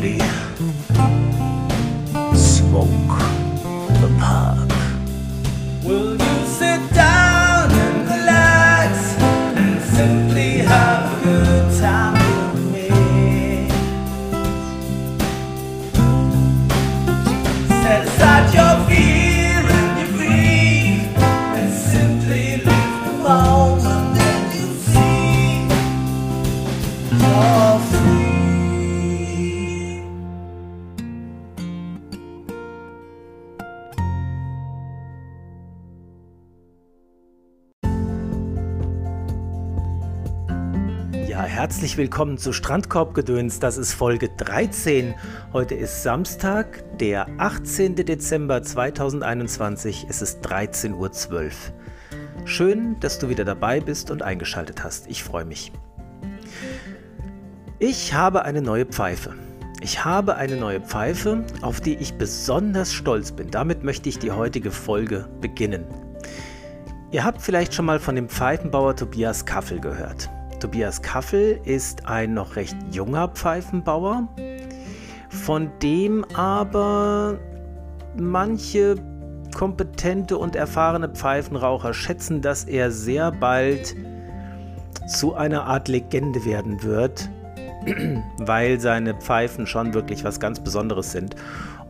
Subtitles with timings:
[0.00, 0.45] reality.
[41.96, 43.58] Willkommen zu Strandkorbgedöns.
[43.58, 45.14] Das ist Folge 13.
[45.52, 47.96] Heute ist Samstag, der 18.
[47.96, 50.06] Dezember 2021.
[50.08, 51.50] Es ist 13.12 Uhr.
[52.44, 55.06] Schön, dass du wieder dabei bist und eingeschaltet hast.
[55.08, 55.72] Ich freue mich.
[57.78, 59.34] Ich habe eine neue Pfeife.
[59.80, 63.50] Ich habe eine neue Pfeife, auf die ich besonders stolz bin.
[63.50, 65.84] Damit möchte ich die heutige Folge beginnen.
[67.10, 70.28] Ihr habt vielleicht schon mal von dem Pfeifenbauer Tobias Kaffel gehört.
[70.66, 74.26] Tobias Kaffel ist ein noch recht junger Pfeifenbauer,
[75.28, 77.38] von dem aber
[78.18, 78.96] manche
[79.54, 83.94] kompetente und erfahrene Pfeifenraucher schätzen, dass er sehr bald
[85.06, 87.30] zu einer Art Legende werden wird,
[88.38, 91.36] weil seine Pfeifen schon wirklich was ganz Besonderes sind.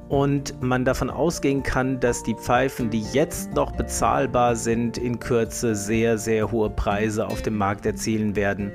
[0.09, 5.75] Und man davon ausgehen kann, dass die Pfeifen, die jetzt noch bezahlbar sind, in Kürze
[5.75, 8.71] sehr, sehr hohe Preise auf dem Markt erzielen werden.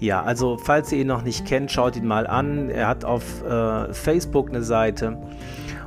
[0.00, 2.70] Ja, also falls ihr ihn noch nicht kennt, schaut ihn mal an.
[2.70, 5.18] Er hat auf äh, Facebook eine Seite.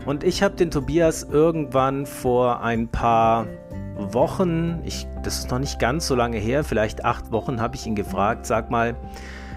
[0.05, 3.47] Und ich habe den Tobias irgendwann vor ein paar
[3.97, 7.85] Wochen, ich, das ist noch nicht ganz so lange her, vielleicht acht Wochen, habe ich
[7.87, 8.95] ihn gefragt, sag mal,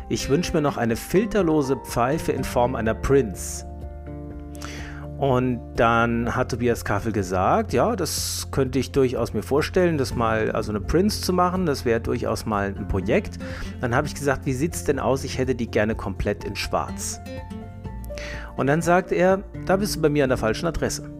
[0.09, 3.70] ich wünsche mir noch eine filterlose Pfeife in Form einer Prince.
[5.21, 10.51] Und dann hat Tobias Kaffel gesagt, ja, das könnte ich durchaus mir vorstellen, das mal,
[10.53, 13.39] also eine Prince zu machen, das wäre durchaus mal ein Projekt.
[13.83, 15.23] Dann habe ich gesagt, wie sieht es denn aus?
[15.23, 17.21] Ich hätte die gerne komplett in schwarz.
[18.57, 21.11] Und dann sagt er, da bist du bei mir an der falschen Adresse.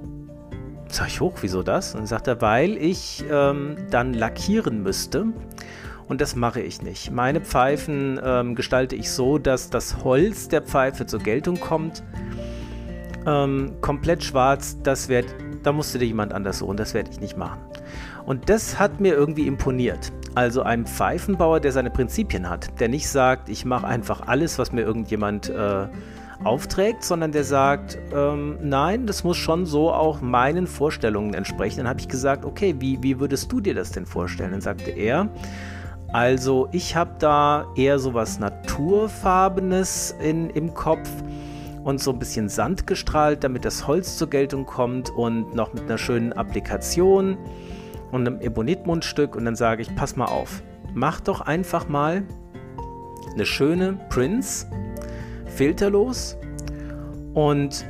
[0.89, 1.93] Sag ich hoch, wieso das?
[1.93, 5.27] Und dann sagt er, weil ich ähm, dann lackieren müsste.
[6.09, 7.11] Und das mache ich nicht.
[7.11, 12.03] Meine Pfeifen ähm, gestalte ich so, dass das Holz der Pfeife zur Geltung kommt
[13.27, 15.27] ähm, komplett schwarz, das wird,
[15.63, 17.61] da musste dir jemand anders suchen, das werde ich nicht machen.
[18.27, 20.13] Und das hat mir irgendwie imponiert.
[20.35, 24.71] Also ein Pfeifenbauer, der seine Prinzipien hat, der nicht sagt, ich mache einfach alles, was
[24.73, 25.89] mir irgendjemand äh,
[26.45, 31.79] aufträgt, sondern der sagt, ähm, nein, das muss schon so auch meinen Vorstellungen entsprechen.
[31.79, 34.53] Dann habe ich gesagt, okay, wie, wie würdest du dir das denn vorstellen?
[34.53, 35.29] Dann sagte er,
[36.13, 41.09] also ich habe da eher so was Naturfarbenes in, im Kopf
[41.85, 45.85] und so ein bisschen Sand gestrahlt, damit das Holz zur Geltung kommt und noch mit
[45.85, 47.39] einer schönen Applikation
[48.13, 50.63] und einem Ebonitmundstück und dann sage ich, pass mal auf,
[50.95, 52.25] mach doch einfach mal
[53.33, 54.67] eine schöne Prince,
[55.47, 56.37] filterlos
[57.35, 57.87] und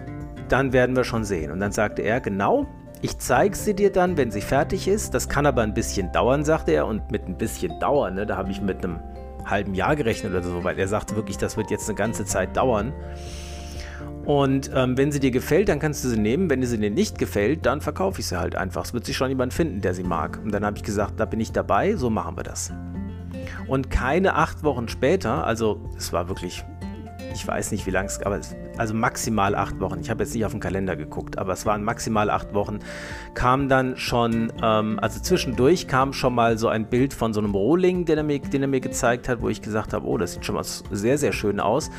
[0.49, 1.51] dann werden wir schon sehen.
[1.51, 2.67] Und dann sagte er, genau,
[3.03, 5.15] ich zeige sie dir dann, wenn sie fertig ist.
[5.15, 6.87] Das kann aber ein bisschen dauern, sagte er.
[6.87, 9.01] Und mit ein bisschen dauern, ne, da habe ich mit einem
[9.45, 12.57] halben Jahr gerechnet oder so, weil er sagte wirklich, das wird jetzt eine ganze Zeit
[12.57, 12.93] dauern.
[14.25, 16.51] Und ähm, wenn sie dir gefällt, dann kannst du sie nehmen.
[16.51, 18.85] Wenn sie dir nicht gefällt, dann verkaufe ich sie halt einfach.
[18.85, 20.41] Es wird sich schon jemand finden, der sie mag.
[20.45, 22.73] Und dann habe ich gesagt, da bin ich dabei, so machen wir das.
[23.67, 26.65] Und keine acht Wochen später, also es war wirklich,
[27.33, 30.01] ich weiß nicht wie lang es, aber es, also maximal acht Wochen.
[30.01, 32.81] Ich habe jetzt nicht auf den Kalender geguckt, aber es waren maximal acht Wochen.
[33.35, 37.55] Kam dann schon, ähm, also zwischendurch kam schon mal so ein Bild von so einem
[37.55, 40.35] Rohling, den er, mir, den er mir gezeigt hat, wo ich gesagt habe, oh, das
[40.35, 41.91] sieht schon mal sehr, sehr schön aus.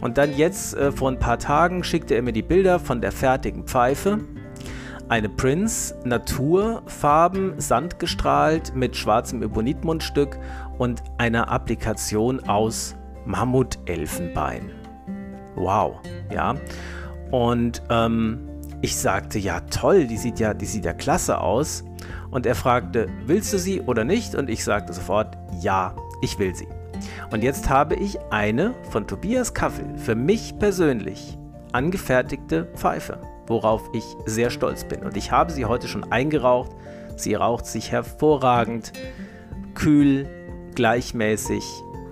[0.00, 3.12] Und dann jetzt äh, vor ein paar Tagen schickte er mir die Bilder von der
[3.12, 4.20] fertigen Pfeife.
[5.08, 10.38] Eine Prince, Naturfarben, sandgestrahlt mit schwarzem Ebonitmundstück
[10.78, 12.96] und einer Applikation aus
[13.26, 14.70] Mammutelfenbein.
[15.56, 16.00] Wow,
[16.32, 16.54] ja.
[17.30, 18.48] Und ähm,
[18.80, 21.84] ich sagte, ja toll, die sieht ja, die sieht ja klasse aus.
[22.30, 24.34] Und er fragte, willst du sie oder nicht?
[24.34, 26.68] Und ich sagte sofort, ja, ich will sie.
[27.30, 31.38] Und jetzt habe ich eine von Tobias Kaffel für mich persönlich
[31.72, 35.02] angefertigte Pfeife, worauf ich sehr stolz bin.
[35.02, 36.70] Und ich habe sie heute schon eingeraucht.
[37.16, 38.92] Sie raucht sich hervorragend,
[39.74, 40.28] kühl,
[40.74, 41.64] gleichmäßig,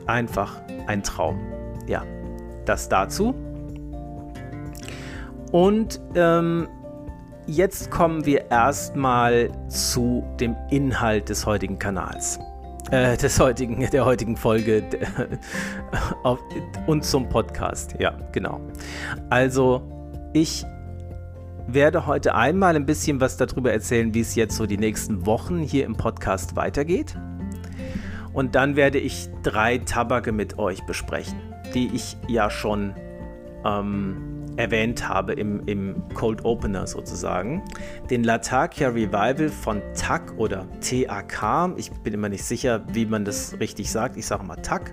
[0.07, 1.41] einfach ein Traum.
[1.87, 2.05] Ja,
[2.65, 3.35] das dazu.
[5.51, 6.69] Und ähm,
[7.47, 12.39] jetzt kommen wir erstmal zu dem Inhalt des heutigen Kanals.
[12.91, 14.83] äh, des heutigen, der heutigen Folge
[16.23, 16.41] auf,
[16.87, 17.95] und zum Podcast.
[17.99, 18.61] Ja, genau.
[19.31, 19.83] Also,
[20.33, 20.65] ich
[21.67, 25.59] werde heute einmal ein bisschen was darüber erzählen, wie es jetzt so die nächsten Wochen
[25.59, 27.17] hier im Podcast weitergeht.
[28.33, 31.39] Und dann werde ich drei Tabake mit euch besprechen,
[31.75, 32.95] die ich ja schon
[33.65, 37.63] ähm, erwähnt habe im, im Cold Opener sozusagen.
[38.11, 41.75] Den Latakia Revival von TAC oder TAK.
[41.77, 44.17] Ich bin immer nicht sicher, wie man das richtig sagt.
[44.17, 44.93] Ich sage mal TAC.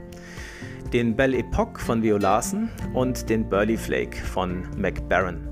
[0.93, 5.47] Den Belle Epoque von Vio Larsen und den Burley Flake von McBaron.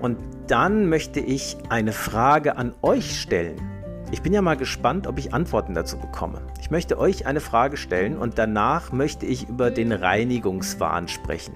[0.00, 0.18] Und
[0.48, 3.71] dann möchte ich eine Frage an euch stellen.
[4.12, 6.42] Ich bin ja mal gespannt, ob ich Antworten dazu bekomme.
[6.60, 11.54] Ich möchte euch eine Frage stellen und danach möchte ich über den Reinigungswahn sprechen.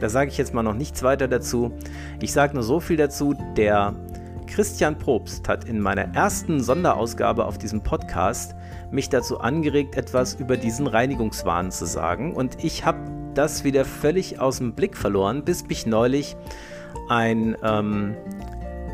[0.00, 1.72] Da sage ich jetzt mal noch nichts weiter dazu.
[2.22, 3.94] Ich sage nur so viel dazu, der
[4.46, 8.54] Christian Probst hat in meiner ersten Sonderausgabe auf diesem Podcast
[8.90, 12.34] mich dazu angeregt, etwas über diesen Reinigungswahn zu sagen.
[12.34, 12.98] Und ich habe
[13.34, 16.34] das wieder völlig aus dem Blick verloren, bis mich neulich
[17.10, 18.16] ein ähm,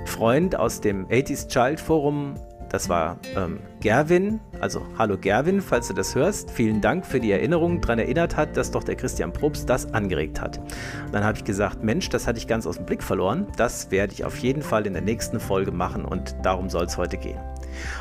[0.06, 2.34] Freund aus dem 80s Child Forum,
[2.70, 7.32] das war ähm, Gerwin, also hallo Gerwin, falls du das hörst, vielen Dank für die
[7.32, 10.58] Erinnerung, daran erinnert hat, dass doch der Christian Probst das angeregt hat.
[10.58, 13.90] Und dann habe ich gesagt, Mensch, das hatte ich ganz aus dem Blick verloren, das
[13.90, 17.16] werde ich auf jeden Fall in der nächsten Folge machen und darum soll es heute
[17.16, 17.40] gehen.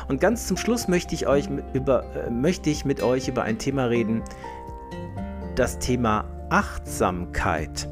[0.08, 3.58] Und ganz zum Schluss möchte ich, euch über, äh, möchte ich mit euch über ein
[3.58, 4.22] Thema reden,
[5.56, 7.88] das Thema Achtsamkeit.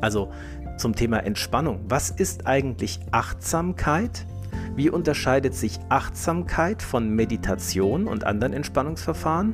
[0.00, 0.30] Also
[0.78, 1.80] zum Thema Entspannung.
[1.88, 4.26] Was ist eigentlich Achtsamkeit?
[4.74, 9.52] Wie unterscheidet sich Achtsamkeit von Meditation und anderen Entspannungsverfahren?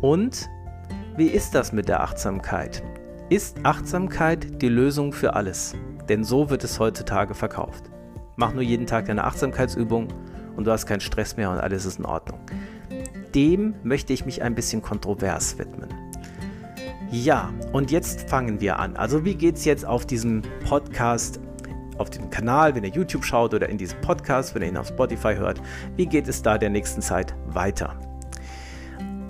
[0.00, 0.48] Und
[1.16, 2.82] wie ist das mit der Achtsamkeit?
[3.28, 5.74] Ist Achtsamkeit die Lösung für alles?
[6.08, 7.84] Denn so wird es heutzutage verkauft.
[8.36, 10.08] Mach nur jeden Tag deine Achtsamkeitsübung
[10.56, 12.40] und du hast keinen Stress mehr und alles ist in Ordnung.
[13.34, 15.88] Dem möchte ich mich ein bisschen kontrovers widmen.
[17.10, 18.96] Ja, und jetzt fangen wir an.
[18.96, 21.40] Also wie geht es jetzt auf diesem Podcast,
[21.98, 24.88] auf dem Kanal, wenn ihr YouTube schaut oder in diesem Podcast, wenn ihr ihn auf
[24.88, 25.60] Spotify hört,
[25.96, 27.96] wie geht es da der nächsten Zeit weiter?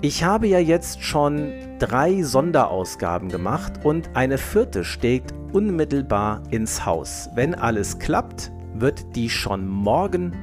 [0.01, 7.29] Ich habe ja jetzt schon drei Sonderausgaben gemacht und eine vierte steht unmittelbar ins Haus.
[7.35, 10.35] Wenn alles klappt, wird die schon morgen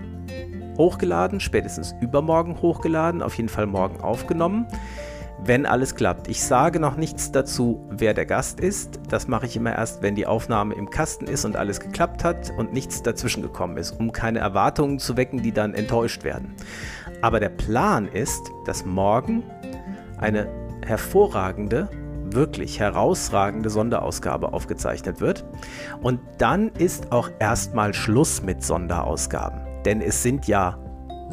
[0.78, 4.66] hochgeladen, spätestens übermorgen hochgeladen, auf jeden Fall morgen aufgenommen
[5.44, 6.28] wenn alles klappt.
[6.28, 9.00] Ich sage noch nichts dazu, wer der Gast ist.
[9.08, 12.52] Das mache ich immer erst, wenn die Aufnahme im Kasten ist und alles geklappt hat
[12.56, 16.54] und nichts dazwischen gekommen ist, um keine Erwartungen zu wecken, die dann enttäuscht werden.
[17.22, 19.42] Aber der Plan ist, dass morgen
[20.18, 20.48] eine
[20.84, 21.88] hervorragende,
[22.32, 25.44] wirklich herausragende Sonderausgabe aufgezeichnet wird.
[26.00, 29.60] Und dann ist auch erstmal Schluss mit Sonderausgaben.
[29.84, 30.78] Denn es sind ja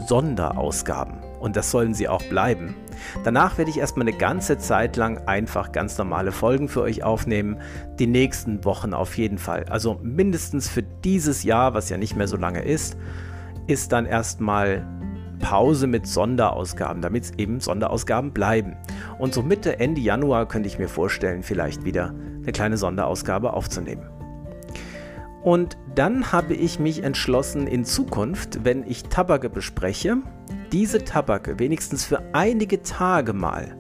[0.08, 2.76] Sonderausgaben und das sollen sie auch bleiben.
[3.24, 7.58] Danach werde ich erstmal eine ganze Zeit lang einfach ganz normale Folgen für euch aufnehmen.
[8.00, 9.66] Die nächsten Wochen auf jeden Fall.
[9.70, 12.98] Also mindestens für dieses Jahr, was ja nicht mehr so lange ist,
[13.68, 14.86] ist dann erstmal
[15.40, 18.76] Pause mit Sonderausgaben, damit es eben Sonderausgaben bleiben.
[19.20, 24.10] Und so Mitte, Ende Januar könnte ich mir vorstellen, vielleicht wieder eine kleine Sonderausgabe aufzunehmen.
[25.44, 30.18] Und dann habe ich mich entschlossen, in Zukunft, wenn ich Tabake bespreche,
[30.72, 33.76] diese Tabake wenigstens für einige Tage mal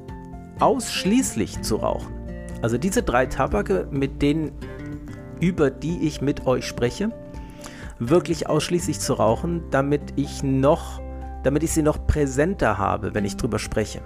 [0.59, 2.13] ausschließlich zu rauchen.
[2.61, 4.51] Also diese drei Tabake, mit denen,
[5.39, 7.11] über die ich mit euch spreche,
[7.99, 11.01] wirklich ausschließlich zu rauchen, damit ich noch,
[11.43, 14.01] damit ich sie noch präsenter habe, wenn ich drüber spreche.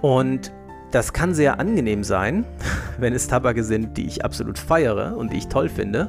[0.00, 0.52] Und
[0.90, 2.46] das kann sehr angenehm sein,
[2.98, 6.08] wenn es Tabake sind, die ich absolut feiere und die ich toll finde.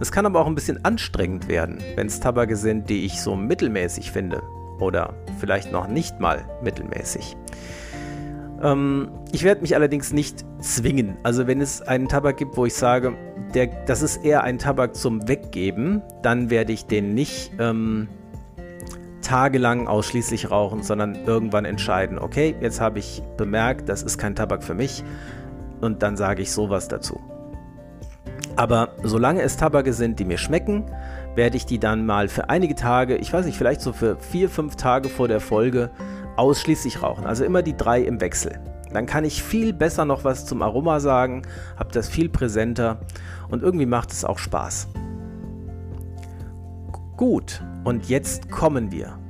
[0.00, 3.36] Es kann aber auch ein bisschen anstrengend werden, wenn es Tabake sind, die ich so
[3.36, 4.42] mittelmäßig finde.
[4.78, 7.36] Oder vielleicht noch nicht mal mittelmäßig.
[8.62, 11.16] Ähm, ich werde mich allerdings nicht zwingen.
[11.22, 13.14] Also wenn es einen Tabak gibt, wo ich sage,
[13.54, 18.08] der, das ist eher ein Tabak zum Weggeben, dann werde ich den nicht ähm,
[19.22, 24.62] tagelang ausschließlich rauchen, sondern irgendwann entscheiden, okay, jetzt habe ich bemerkt, das ist kein Tabak
[24.62, 25.04] für mich
[25.80, 27.20] und dann sage ich sowas dazu.
[28.58, 30.84] Aber solange es Tabake sind, die mir schmecken,
[31.36, 34.50] werde ich die dann mal für einige Tage, ich weiß nicht, vielleicht so für vier,
[34.50, 35.90] fünf Tage vor der Folge
[36.36, 37.24] ausschließlich rauchen.
[37.24, 38.58] Also immer die drei im Wechsel.
[38.92, 41.42] Dann kann ich viel besser noch was zum Aroma sagen,
[41.76, 42.98] habe das viel präsenter
[43.48, 44.88] und irgendwie macht es auch Spaß.
[47.16, 49.20] Gut, und jetzt kommen wir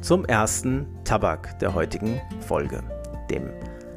[0.00, 2.84] zum ersten Tabak der heutigen Folge,
[3.32, 3.50] dem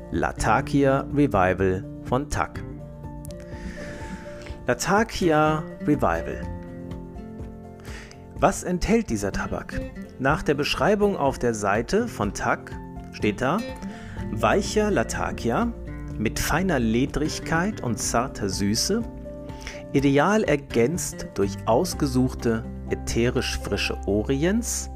[0.10, 2.64] Latakia Revival von TAC.
[4.68, 6.42] Latakia Revival.
[8.36, 9.80] Was enthält dieser Tabak?
[10.20, 12.74] Nach der Beschreibung auf der Seite von TAC
[13.14, 13.60] steht da
[14.34, 15.72] weicher Latakia
[16.18, 19.04] mit feiner Ledrigkeit und zarter Süße,
[19.94, 24.90] ideal ergänzt durch ausgesuchte ätherisch frische Orients,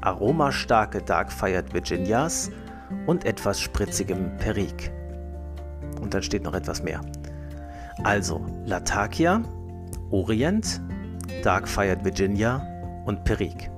[0.00, 2.50] aromastarke Dark-Fired Virginias
[3.06, 4.90] und etwas spritzigem Perique.
[6.00, 7.00] Und dann steht noch etwas mehr.
[8.02, 9.42] Also Latakia,
[10.10, 10.80] Orient,
[11.42, 12.66] Dark-Fired Virginia
[13.04, 13.70] und Perique.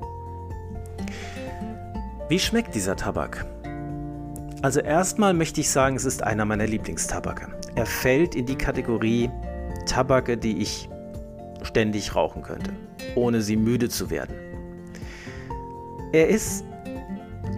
[2.28, 3.44] Wie schmeckt dieser Tabak?
[4.62, 7.48] Also erstmal möchte ich sagen, es ist einer meiner Lieblingstabake.
[7.76, 9.30] Er fällt in die Kategorie
[9.86, 10.88] Tabake, die ich
[11.62, 12.72] ständig rauchen könnte,
[13.14, 14.34] ohne sie müde zu werden.
[16.12, 16.64] Er ist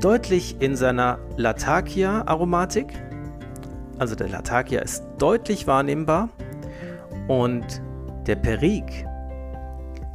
[0.00, 2.92] deutlich in seiner Latakia-Aromatik.
[3.98, 6.28] Also der Latakia ist deutlich wahrnehmbar
[7.28, 7.82] und
[8.26, 9.06] der Perique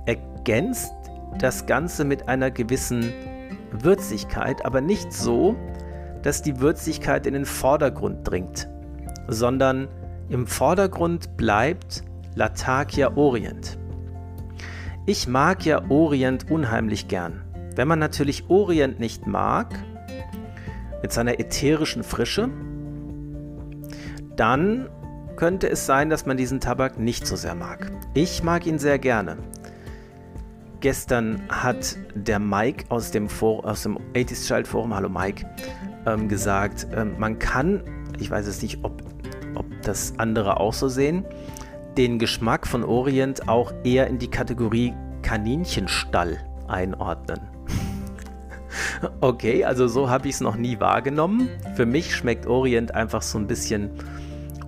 [0.05, 0.93] ergänzt
[1.39, 3.11] das Ganze mit einer gewissen
[3.71, 5.55] Würzigkeit, aber nicht so,
[6.21, 8.67] dass die Würzigkeit in den Vordergrund dringt,
[9.27, 9.87] sondern
[10.29, 12.03] im Vordergrund bleibt
[12.35, 13.77] Latakia Orient.
[15.05, 17.43] Ich mag ja Orient unheimlich gern.
[17.75, 19.67] Wenn man natürlich Orient nicht mag,
[21.01, 22.49] mit seiner ätherischen Frische,
[24.37, 24.87] dann
[25.35, 27.91] könnte es sein, dass man diesen Tabak nicht so sehr mag.
[28.13, 29.37] Ich mag ihn sehr gerne.
[30.79, 35.45] Gestern hat der Mike aus dem, For aus dem 80s Child Forum, hallo Mike,
[36.05, 37.81] ähm, gesagt, ähm, man kann,
[38.19, 39.01] ich weiß es nicht, ob,
[39.55, 41.25] ob das andere auch so sehen,
[41.97, 47.39] den Geschmack von Orient auch eher in die Kategorie Kaninchenstall einordnen.
[49.21, 51.49] okay, also so habe ich es noch nie wahrgenommen.
[51.75, 53.91] Für mich schmeckt Orient einfach so ein bisschen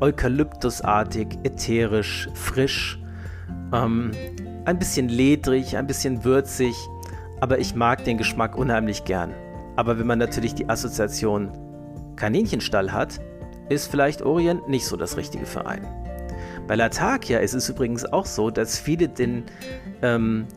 [0.01, 2.99] eukalyptusartig, ätherisch, frisch.
[3.73, 4.11] Ähm,
[4.65, 6.75] ein bisschen ledrig, ein bisschen würzig,
[7.39, 9.33] aber ich mag den Geschmack unheimlich gern.
[9.75, 11.51] Aber wenn man natürlich die Assoziation
[12.15, 13.19] Kaninchenstall hat,
[13.69, 15.87] ist vielleicht Orient nicht so das Richtige für einen.
[16.67, 19.43] Bei Latakia ist es übrigens auch so, dass viele den,
[20.01, 20.47] ähm,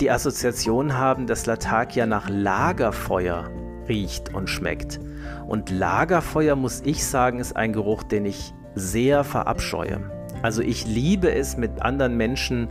[0.00, 3.50] die Assoziation haben, dass Latakia nach Lagerfeuer
[3.88, 5.00] riecht und schmeckt.
[5.46, 10.00] Und Lagerfeuer, muss ich sagen, ist ein Geruch, den ich sehr verabscheue.
[10.42, 12.68] Also ich liebe es, mit anderen Menschen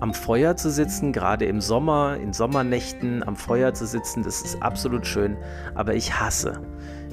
[0.00, 4.62] am Feuer zu sitzen, gerade im Sommer, in Sommernächten am Feuer zu sitzen, das ist
[4.62, 5.36] absolut schön.
[5.74, 6.60] Aber ich hasse,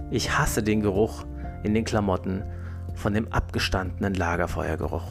[0.09, 1.25] ich hasse den Geruch
[1.63, 2.43] in den Klamotten
[2.95, 5.03] von dem abgestandenen Lagerfeuergeruch.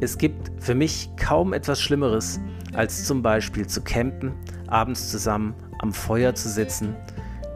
[0.00, 2.40] Es gibt für mich kaum etwas Schlimmeres,
[2.72, 4.32] als zum Beispiel zu campen,
[4.68, 6.94] abends zusammen am Feuer zu sitzen,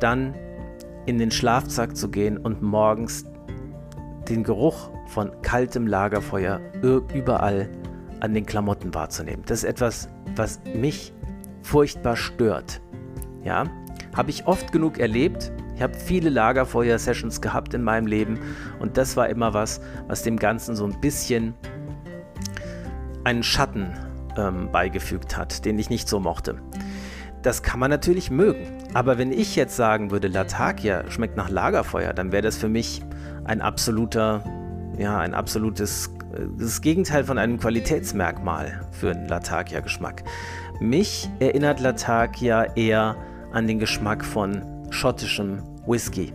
[0.01, 0.35] dann
[1.07, 3.25] in den Schlafsack zu gehen und morgens
[4.29, 7.69] den Geruch von kaltem Lagerfeuer überall
[8.21, 9.43] an den Klamotten wahrzunehmen.
[9.47, 11.13] Das ist etwas, was mich
[11.63, 12.81] furchtbar stört.
[13.43, 13.65] Ja,
[14.17, 15.53] habe ich oft genug erlebt.
[15.75, 18.39] Ich habe viele Lagerfeuer-Sessions gehabt in meinem Leben
[18.79, 21.55] und das war immer was, was dem Ganzen so ein bisschen
[23.25, 23.93] einen Schatten
[24.37, 26.57] ähm, beigefügt hat, den ich nicht so mochte.
[27.43, 32.13] Das kann man natürlich mögen, aber wenn ich jetzt sagen würde, Latakia schmeckt nach Lagerfeuer,
[32.13, 33.03] dann wäre das für mich
[33.45, 34.43] ein absoluter,
[34.97, 36.11] ja, ein absolutes
[36.59, 40.25] das Gegenteil von einem Qualitätsmerkmal für einen Latakia-Geschmack.
[40.81, 43.17] Mich erinnert Latakia eher
[43.53, 46.33] an den Geschmack von schottischem Whisky.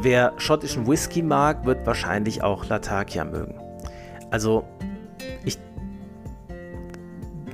[0.00, 3.60] Wer schottischen Whisky mag, wird wahrscheinlich auch Latakia mögen.
[4.30, 4.64] Also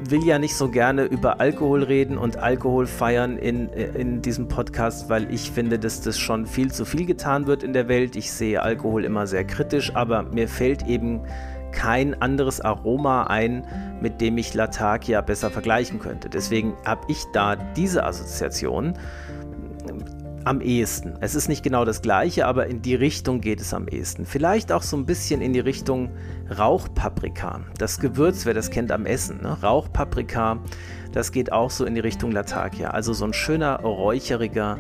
[0.05, 5.09] will ja nicht so gerne über Alkohol reden und Alkohol feiern in, in diesem Podcast,
[5.09, 8.17] weil ich finde, dass das schon viel zu viel getan wird in der Welt.
[8.17, 11.23] Ich sehe Alkohol immer sehr kritisch, aber mir fällt eben
[11.73, 13.67] kein anderes Aroma ein,
[14.01, 16.31] mit dem ich Latakia besser vergleichen könnte.
[16.31, 18.95] Deswegen habe ich da diese Assoziation
[20.47, 21.15] am ehesten.
[21.21, 24.25] Es ist nicht genau das gleiche, aber in die Richtung geht es am ehesten.
[24.25, 26.11] Vielleicht auch so ein bisschen in die Richtung
[26.57, 27.63] Rauchpaprika.
[27.79, 29.61] Das Gewürz, wer das kennt am Essen, ne?
[29.61, 30.61] Rauchpaprika,
[31.11, 32.91] das geht auch so in die Richtung Latakia.
[32.91, 34.79] Also so ein schöner, räucheriger,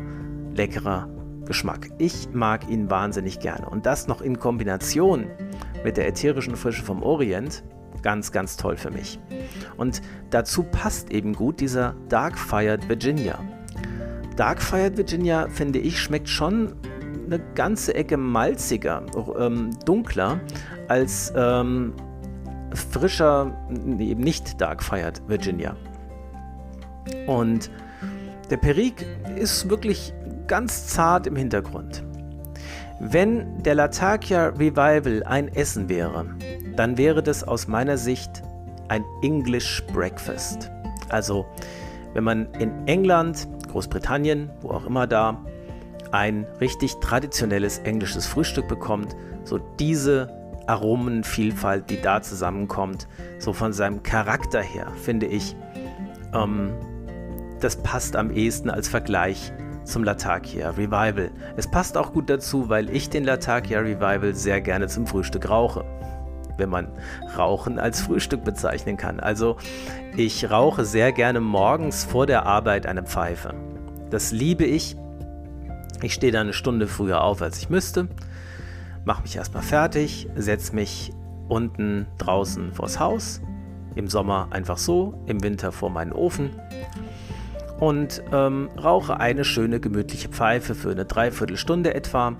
[0.54, 1.08] leckerer
[1.46, 1.88] Geschmack.
[1.99, 3.68] Ich mag ihn wahnsinnig gerne.
[3.68, 5.26] Und das noch in Kombination
[5.82, 7.64] mit der ätherischen Frische vom Orient.
[8.02, 9.18] Ganz, ganz toll für mich.
[9.76, 13.40] Und dazu passt eben gut dieser Dark Fired Virginia.
[14.36, 16.74] Dark Fired Virginia, finde ich, schmeckt schon
[17.24, 19.02] eine ganze Ecke malziger,
[19.38, 20.40] ähm, dunkler
[20.88, 21.94] als ähm,
[22.72, 23.56] frischer,
[23.98, 25.74] eben nicht Dark Fired Virginia.
[27.26, 27.70] Und
[28.50, 29.04] der Perique
[29.36, 30.12] ist wirklich
[30.46, 32.04] ganz zart im Hintergrund.
[33.00, 36.26] Wenn der Latakia Revival ein Essen wäre,
[36.76, 38.42] dann wäre das aus meiner Sicht
[38.88, 40.70] ein English Breakfast.
[41.08, 41.46] Also
[42.16, 45.44] wenn man in England, Großbritannien, wo auch immer da,
[46.12, 50.35] ein richtig traditionelles englisches Frühstück bekommt, so diese
[50.66, 53.06] Aromenvielfalt, die da zusammenkommt,
[53.38, 55.54] so von seinem Charakter her, finde ich,
[56.32, 56.73] ähm,
[57.61, 59.52] das passt am ehesten als Vergleich
[59.85, 61.30] zum Latakia Revival.
[61.58, 65.85] Es passt auch gut dazu, weil ich den Latakia Revival sehr gerne zum Frühstück rauche.
[66.56, 66.88] Wenn man
[67.36, 69.20] Rauchen als Frühstück bezeichnen kann.
[69.20, 69.56] Also
[70.16, 73.54] ich rauche sehr gerne morgens vor der Arbeit eine Pfeife.
[74.10, 74.96] Das liebe ich.
[76.02, 78.08] Ich stehe da eine Stunde früher auf, als ich müsste,
[79.04, 81.12] mache mich erstmal fertig, setze mich
[81.48, 83.40] unten draußen vors Haus,
[83.94, 86.50] im Sommer einfach so, im Winter vor meinen Ofen
[87.80, 92.36] und ähm, rauche eine schöne gemütliche Pfeife für eine Dreiviertelstunde etwa.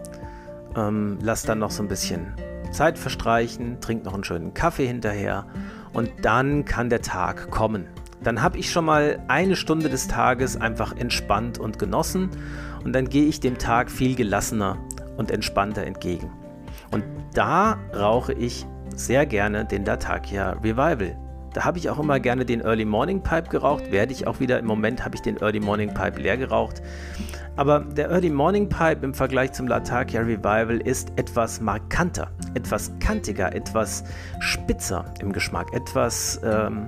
[0.77, 2.35] Ähm, lass dann noch so ein bisschen
[2.71, 5.47] Zeit verstreichen, trink noch einen schönen Kaffee hinterher
[5.93, 7.87] und dann kann der Tag kommen.
[8.23, 12.31] Dann habe ich schon mal eine Stunde des Tages einfach entspannt und genossen
[12.85, 14.79] und dann gehe ich dem Tag viel gelassener
[15.17, 16.31] und entspannter entgegen.
[16.91, 17.05] Und
[17.35, 21.17] da rauche ich sehr gerne den Latakia Revival.
[21.53, 23.91] Da habe ich auch immer gerne den Early Morning Pipe geraucht.
[23.91, 24.59] Werde ich auch wieder.
[24.59, 26.83] Im Moment habe ich den Early Morning Pipe leer geraucht.
[27.57, 33.55] Aber der Early Morning Pipe im Vergleich zum Latakia Revival ist etwas markanter, etwas kantiger,
[33.55, 34.05] etwas
[34.41, 36.87] spitzer im Geschmack, etwas ähm,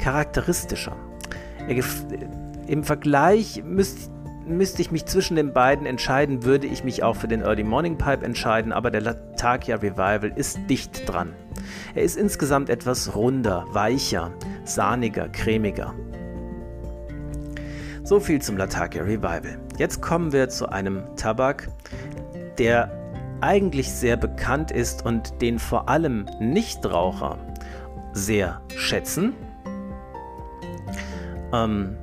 [0.00, 0.96] charakteristischer.
[2.68, 4.16] Im Vergleich müsste
[4.48, 7.98] müsste ich mich zwischen den beiden entscheiden, würde ich mich auch für den Early Morning
[7.98, 11.34] Pipe entscheiden, aber der Latakia Revival ist dicht dran.
[11.94, 14.32] Er ist insgesamt etwas runder, weicher,
[14.64, 15.94] sahniger, cremiger.
[18.08, 19.58] So viel zum Latakia Revival.
[19.76, 21.68] Jetzt kommen wir zu einem Tabak,
[22.56, 22.90] der
[23.42, 27.36] eigentlich sehr bekannt ist und den vor allem Nichtraucher
[28.14, 29.34] sehr schätzen.
[31.52, 31.98] Ähm,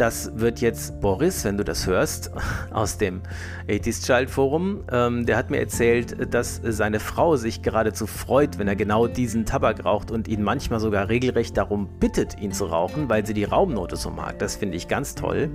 [0.00, 2.30] das wird jetzt Boris, wenn du das hörst,
[2.72, 3.20] aus dem
[3.68, 4.84] 80s Child Forum.
[4.90, 9.44] Ähm, der hat mir erzählt, dass seine Frau sich geradezu freut, wenn er genau diesen
[9.44, 13.44] Tabak raucht und ihn manchmal sogar regelrecht darum bittet, ihn zu rauchen, weil sie die
[13.44, 14.38] Raumnote so mag.
[14.38, 15.50] Das finde ich ganz toll.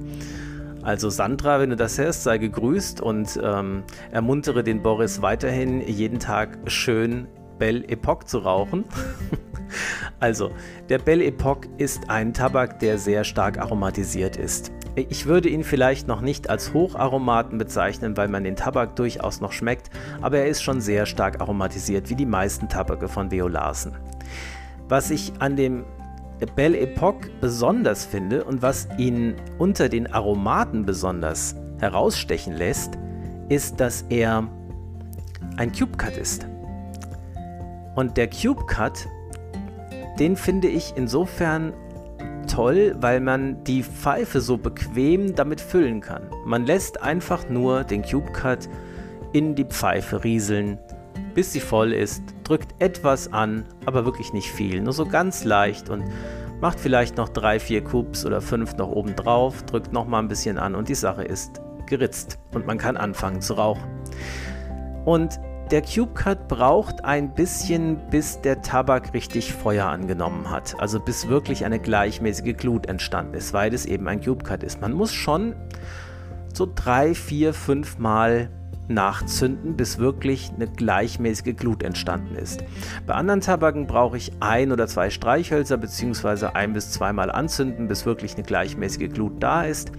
[0.83, 6.19] Also Sandra, wenn du das hörst, sei gegrüßt und ähm, ermuntere den Boris weiterhin jeden
[6.19, 7.27] Tag schön
[7.57, 8.83] Belle Epoque zu rauchen.
[10.19, 10.51] Also,
[10.89, 14.71] der Belle Epoque ist ein Tabak, der sehr stark aromatisiert ist.
[14.95, 19.51] Ich würde ihn vielleicht noch nicht als Hocharomaten bezeichnen, weil man den Tabak durchaus noch
[19.51, 19.89] schmeckt,
[20.21, 23.93] aber er ist schon sehr stark aromatisiert, wie die meisten Tabake von Veo Larsen.
[24.87, 25.83] Was ich an dem
[26.55, 32.97] Belle Epoque besonders finde und was ihn unter den Aromaten besonders herausstechen lässt,
[33.49, 34.47] ist, dass er
[35.57, 36.45] ein Cube Cut ist.
[37.95, 39.07] Und der Cube Cut
[40.19, 41.73] den finde ich insofern
[42.47, 46.29] toll, weil man die Pfeife so bequem damit füllen kann.
[46.45, 48.69] Man lässt einfach nur den Cube Cut
[49.33, 50.79] in die Pfeife rieseln,
[51.33, 55.89] bis sie voll ist, drückt etwas an, aber wirklich nicht viel, nur so ganz leicht
[55.89, 56.03] und
[56.61, 60.29] macht vielleicht noch drei, vier Cubes oder fünf noch oben drauf, drückt noch mal ein
[60.29, 63.83] bisschen an und die Sache ist geritzt und man kann anfangen zu rauchen.
[65.03, 65.39] Und
[65.71, 70.75] der Cube Cut braucht ein bisschen, bis der Tabak richtig Feuer angenommen hat.
[70.79, 74.79] Also bis wirklich eine gleichmäßige Glut entstanden ist, weil es eben ein Cube Cut ist.
[74.79, 75.55] Man muss schon
[76.53, 78.49] so drei, vier, fünf Mal
[78.87, 82.63] nachzünden, bis wirklich eine gleichmäßige Glut entstanden ist.
[83.05, 86.47] Bei anderen Tabaken brauche ich ein oder zwei Streichhölzer bzw.
[86.53, 89.91] ein bis zweimal anzünden, bis wirklich eine gleichmäßige Glut da ist.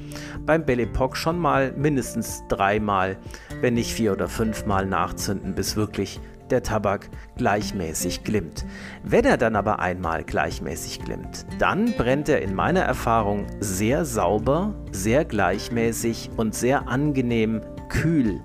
[0.44, 3.16] Beim Belle Epoque schon mal mindestens dreimal,
[3.60, 6.20] wenn nicht vier oder fünfmal nachzünden, bis wirklich
[6.50, 8.64] der Tabak gleichmäßig glimmt.
[9.02, 14.74] Wenn er dann aber einmal gleichmäßig glimmt, dann brennt er in meiner Erfahrung sehr sauber,
[14.92, 18.40] sehr gleichmäßig und sehr angenehm kühl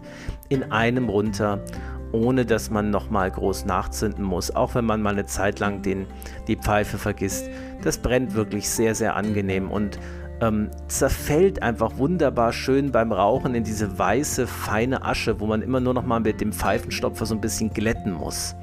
[0.52, 1.64] in einem runter,
[2.12, 6.06] ohne dass man nochmal groß nachzünden muss, auch wenn man mal eine Zeit lang den,
[6.48, 7.50] die Pfeife vergisst.
[7.84, 9.98] Das brennt wirklich sehr, sehr angenehm und
[10.42, 15.80] ähm, zerfällt einfach wunderbar schön beim Rauchen in diese weiße, feine Asche, wo man immer
[15.80, 18.56] nur noch mal mit dem Pfeifenstopfer so ein bisschen glätten muss.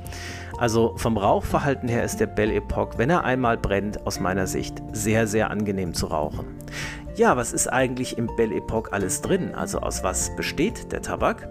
[0.58, 4.82] Also vom Rauchverhalten her ist der Belle Epoque, wenn er einmal brennt, aus meiner Sicht
[4.92, 6.46] sehr, sehr angenehm zu rauchen.
[7.18, 9.52] Ja, was ist eigentlich im Belle Epoque alles drin?
[9.52, 11.48] Also aus was besteht der Tabak?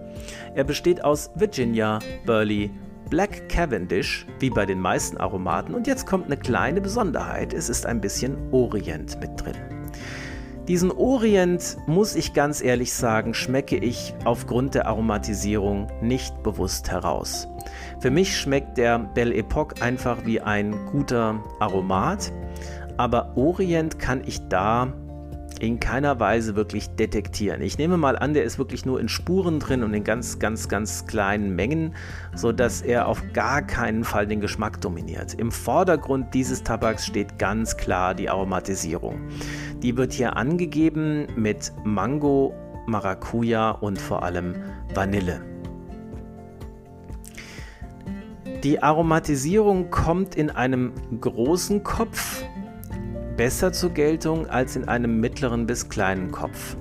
[0.54, 2.70] Er besteht aus Virginia, Burley,
[3.10, 5.74] Black Cavendish, wie bei den meisten Aromaten.
[5.74, 7.52] Und jetzt kommt eine kleine Besonderheit.
[7.52, 9.56] Es ist ein bisschen Orient mit drin.
[10.68, 17.46] Diesen Orient, muss ich ganz ehrlich sagen, schmecke ich aufgrund der Aromatisierung nicht bewusst heraus.
[18.00, 22.32] Für mich schmeckt der Belle Epoque einfach wie ein guter Aromat,
[22.96, 24.94] aber Orient kann ich da
[25.60, 27.62] in keiner Weise wirklich detektieren.
[27.62, 30.68] Ich nehme mal an, der ist wirklich nur in Spuren drin und in ganz, ganz,
[30.68, 31.94] ganz kleinen Mengen,
[32.34, 35.34] sodass er auf gar keinen Fall den Geschmack dominiert.
[35.34, 39.20] Im Vordergrund dieses Tabaks steht ganz klar die Aromatisierung.
[39.82, 42.54] Die wird hier angegeben mit Mango,
[42.86, 44.54] Maracuja und vor allem
[44.94, 45.40] Vanille.
[48.64, 52.42] Die Aromatisierung kommt in einem großen Kopf
[53.38, 56.76] besser zur Geltung als in einem mittleren bis kleinen Kopf.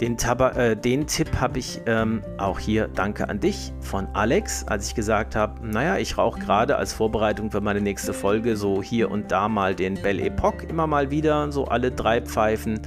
[0.00, 4.88] Den, äh, den Tipp habe ich ähm, auch hier, danke an dich, von Alex, als
[4.88, 9.10] ich gesagt habe, naja, ich rauche gerade als Vorbereitung für meine nächste Folge so hier
[9.10, 12.80] und da mal den Belle Epoque immer mal wieder, so alle drei Pfeifen.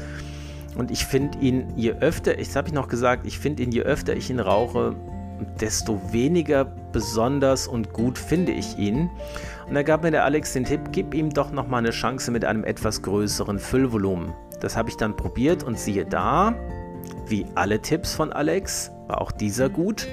[0.75, 3.83] Und ich finde ihn, je öfter, ich habe ich noch gesagt, ich finde ihn, je
[3.83, 4.95] öfter ich ihn rauche,
[5.61, 9.11] desto weniger besonders und gut finde ich ihn.
[9.73, 12.45] Und da gab mir der Alex den Tipp, gib ihm doch nochmal eine Chance mit
[12.45, 14.31] einem etwas größeren Füllvolumen.
[14.61, 16.53] Das habe ich dann probiert und siehe da,
[17.25, 20.07] wie alle Tipps von Alex, war auch dieser gut.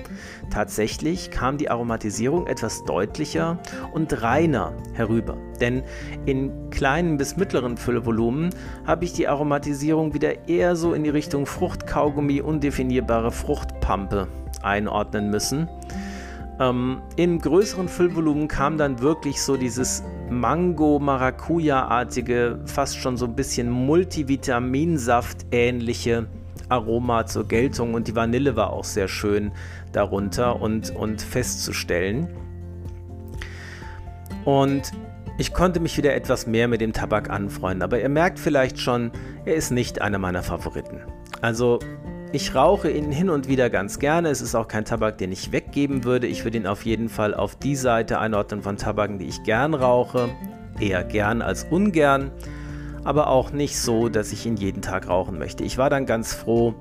[0.48, 3.58] Tatsächlich kam die Aromatisierung etwas deutlicher
[3.92, 5.36] und reiner herüber.
[5.60, 5.82] Denn
[6.24, 8.54] in kleinen bis mittleren Füllvolumen
[8.86, 14.26] habe ich die Aromatisierung wieder eher so in die Richtung Fruchtkaugummi, undefinierbare Fruchtpampe
[14.62, 15.68] einordnen müssen.
[16.60, 23.70] Ähm, Im größeren Füllvolumen kam dann wirklich so dieses Mango-Maracuja-artige, fast schon so ein bisschen
[23.70, 26.26] Multivitaminsaft-ähnliche
[26.68, 29.52] Aroma zur Geltung und die Vanille war auch sehr schön
[29.92, 32.28] darunter und, und festzustellen.
[34.44, 34.92] Und
[35.38, 39.10] ich konnte mich wieder etwas mehr mit dem Tabak anfreunden, aber ihr merkt vielleicht schon,
[39.46, 41.00] er ist nicht einer meiner Favoriten.
[41.40, 41.78] Also
[42.32, 44.28] ich rauche ihn hin und wieder ganz gerne.
[44.28, 46.28] Es ist auch kein Tabak, den ich weggeben würde.
[46.28, 49.74] Ich würde ihn auf jeden Fall auf die Seite einordnen von Tabaken, die ich gern
[49.74, 50.28] rauche.
[50.78, 52.30] Eher gern als ungern.
[53.02, 55.64] Aber auch nicht so, dass ich ihn jeden Tag rauchen möchte.
[55.64, 56.74] Ich war dann ganz froh,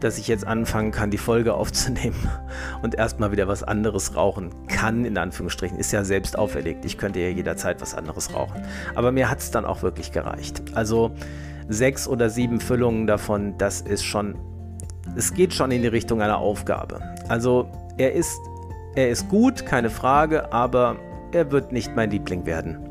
[0.00, 2.28] dass ich jetzt anfangen kann, die Folge aufzunehmen
[2.82, 5.78] und erstmal wieder was anderes rauchen kann, in Anführungsstrichen.
[5.78, 6.84] Ist ja selbst auferlegt.
[6.84, 8.60] Ich könnte ja jederzeit was anderes rauchen.
[8.94, 10.62] Aber mir hat es dann auch wirklich gereicht.
[10.74, 11.12] Also
[11.68, 14.36] sechs oder sieben Füllungen davon, das ist schon
[15.16, 17.00] es geht schon in die Richtung einer Aufgabe.
[17.28, 17.68] Also
[17.98, 18.40] er ist,
[18.94, 20.96] er ist gut, keine Frage, aber
[21.32, 22.90] er wird nicht mein Liebling werden.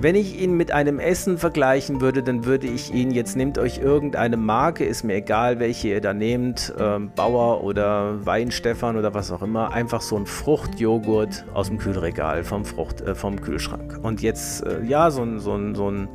[0.00, 3.78] Wenn ich ihn mit einem Essen vergleichen würde, dann würde ich ihn, jetzt nehmt euch
[3.78, 9.32] irgendeine Marke, ist mir egal, welche ihr da nehmt, äh, Bauer oder Weinstefan oder was
[9.32, 13.98] auch immer, einfach so ein Fruchtjoghurt aus dem Kühlregal vom, Frucht, äh, vom Kühlschrank.
[14.00, 16.08] Und jetzt, äh, ja, so ein, so ein, so ein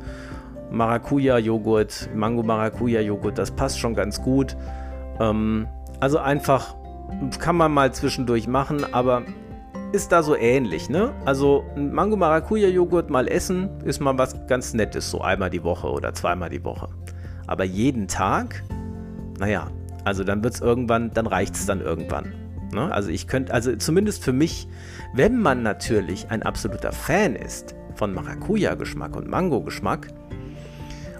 [0.70, 4.56] Maracuja-Joghurt, Mango-Maracuja-Joghurt, das passt schon ganz gut.
[5.20, 5.66] Ähm,
[6.00, 6.76] also einfach
[7.38, 9.22] kann man mal zwischendurch machen, aber
[9.92, 11.12] ist da so ähnlich, ne?
[11.24, 15.88] Also Mango Maracuja Joghurt mal essen ist mal was ganz Nettes, so einmal die Woche
[15.88, 16.88] oder zweimal die Woche.
[17.46, 18.64] Aber jeden Tag,
[19.38, 19.68] naja,
[20.04, 22.32] also dann wird es irgendwann, dann reicht es dann irgendwann.
[22.72, 22.92] Ne?
[22.92, 24.66] Also ich könnte, also zumindest für mich,
[25.14, 30.08] wenn man natürlich ein absoluter Fan ist von Maracuja-Geschmack und Mango-Geschmack,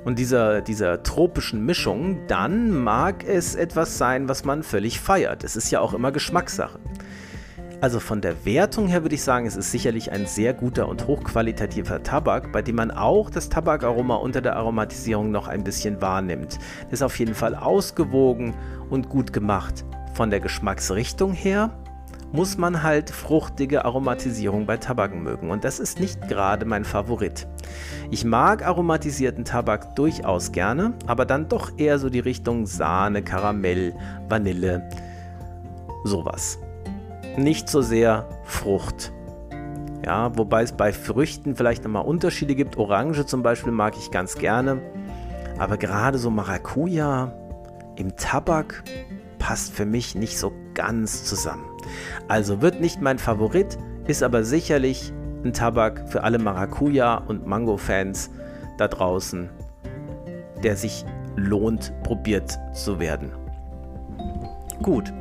[0.04, 5.44] und dieser, dieser tropischen Mischung, dann mag es etwas sein, was man völlig feiert.
[5.44, 6.78] Es ist ja auch immer Geschmackssache.
[7.80, 11.06] Also von der Wertung her würde ich sagen, es ist sicherlich ein sehr guter und
[11.06, 16.58] hochqualitativer Tabak, bei dem man auch das Tabakaroma unter der Aromatisierung noch ein bisschen wahrnimmt.
[16.90, 18.54] Ist auf jeden Fall ausgewogen
[18.88, 19.84] und gut gemacht.
[20.14, 21.70] Von der Geschmacksrichtung her
[22.34, 27.46] muss man halt fruchtige Aromatisierung bei Tabaken mögen und das ist nicht gerade mein Favorit.
[28.10, 33.94] Ich mag aromatisierten Tabak durchaus gerne, aber dann doch eher so die Richtung Sahne, Karamell,
[34.28, 34.90] Vanille,
[36.02, 36.58] sowas.
[37.36, 39.12] Nicht so sehr Frucht.
[40.04, 42.76] Ja, wobei es bei Früchten vielleicht nochmal Unterschiede gibt.
[42.76, 44.82] Orange zum Beispiel mag ich ganz gerne.
[45.56, 47.32] Aber gerade so Maracuja
[47.94, 48.82] im Tabak
[49.38, 51.73] passt für mich nicht so ganz zusammen.
[52.28, 55.12] Also wird nicht mein Favorit, ist aber sicherlich
[55.44, 58.30] ein Tabak für alle Maracuja- und Mango-Fans
[58.78, 59.50] da draußen,
[60.62, 61.04] der sich
[61.36, 63.32] lohnt, probiert zu werden.
[64.82, 65.12] Gut,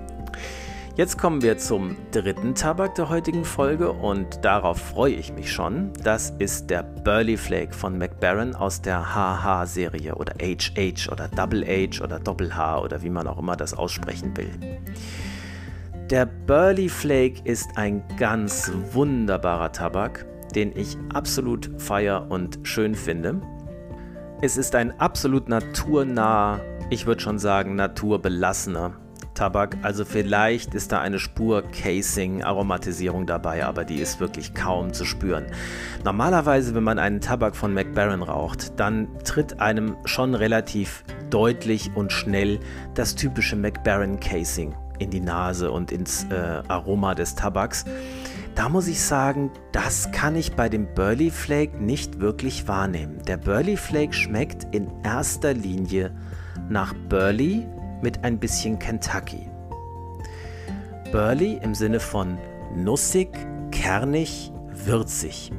[0.96, 5.92] jetzt kommen wir zum dritten Tabak der heutigen Folge und darauf freue ich mich schon.
[6.04, 12.04] Das ist der Burley Flake von McBaron aus der HH-Serie oder HH oder Double H
[12.04, 14.52] oder Doppel H oder wie man auch immer das aussprechen will.
[16.14, 23.42] Der Burley Flake ist ein ganz wunderbarer Tabak, den ich absolut feier und schön finde.
[24.40, 28.94] Es ist ein absolut naturnaher, ich würde schon sagen naturbelassener
[29.34, 29.76] Tabak.
[29.82, 35.06] Also vielleicht ist da eine Spur Casing, Aromatisierung dabei, aber die ist wirklich kaum zu
[35.06, 35.48] spüren.
[36.06, 42.12] Normalerweise, wenn man einen Tabak von McBaron raucht, dann tritt einem schon relativ deutlich und
[42.12, 42.60] schnell
[42.94, 47.86] das typische McBaron Casing in die Nase und ins äh, Aroma des Tabaks.
[48.56, 53.22] Da muss ich sagen, das kann ich bei dem Burley Flake nicht wirklich wahrnehmen.
[53.28, 56.12] Der Burley Flake schmeckt in erster Linie
[56.70, 57.66] nach Burley
[58.02, 59.50] mit ein bisschen Kentucky.
[61.12, 62.38] Burley im Sinne von
[62.76, 63.30] nussig,
[63.72, 64.52] kernig,
[64.86, 65.52] würzig.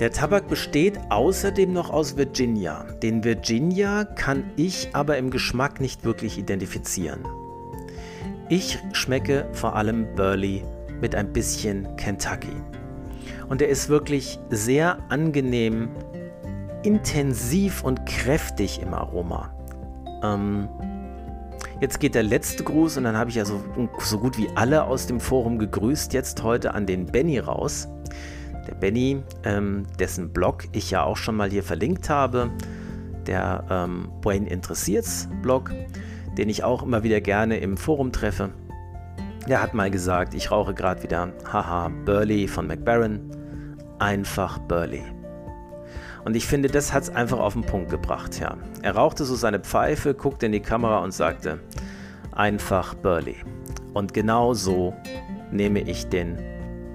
[0.00, 2.84] Der Tabak besteht außerdem noch aus Virginia.
[3.02, 7.26] Den Virginia kann ich aber im Geschmack nicht wirklich identifizieren.
[8.48, 10.62] Ich schmecke vor allem Burley
[11.00, 12.54] mit ein bisschen Kentucky.
[13.48, 15.88] Und er ist wirklich sehr angenehm,
[16.84, 19.52] intensiv und kräftig im Aroma.
[20.22, 20.68] Ähm,
[21.80, 23.60] jetzt geht der letzte Gruß und dann habe ich ja so,
[23.98, 27.88] so gut wie alle aus dem Forum gegrüßt, jetzt heute an den Benny raus.
[28.68, 32.50] Der Benny, ähm, dessen Blog ich ja auch schon mal hier verlinkt habe,
[33.26, 35.72] der ähm, Wayne Interessiert's Blog,
[36.36, 38.50] den ich auch immer wieder gerne im Forum treffe.
[39.48, 43.20] Der hat mal gesagt, ich rauche gerade wieder, haha, Burley von McBaron,
[43.98, 45.02] einfach Burley.
[46.24, 48.58] Und ich finde, das hat es einfach auf den Punkt gebracht, ja.
[48.82, 51.60] Er rauchte so seine Pfeife, guckte in die Kamera und sagte,
[52.32, 53.36] einfach Burley.
[53.94, 54.94] Und genau so
[55.50, 56.38] nehme ich den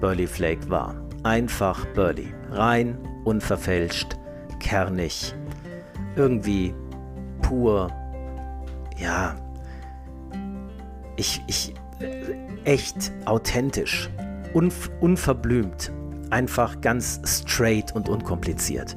[0.00, 1.03] Burley Flake wahr.
[1.24, 2.34] Einfach Burley.
[2.50, 4.16] Rein, unverfälscht,
[4.60, 5.34] kernig,
[6.16, 6.74] irgendwie
[7.40, 7.90] pur,
[8.98, 9.34] ja,
[11.16, 11.74] ich, ich,
[12.64, 14.10] echt authentisch,
[14.52, 15.92] unv unverblümt,
[16.28, 18.96] einfach ganz straight und unkompliziert.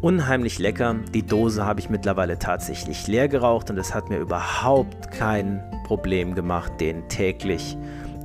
[0.00, 0.94] Unheimlich lecker.
[1.12, 6.36] Die Dose habe ich mittlerweile tatsächlich leer geraucht und es hat mir überhaupt kein Problem
[6.36, 7.76] gemacht, den täglich,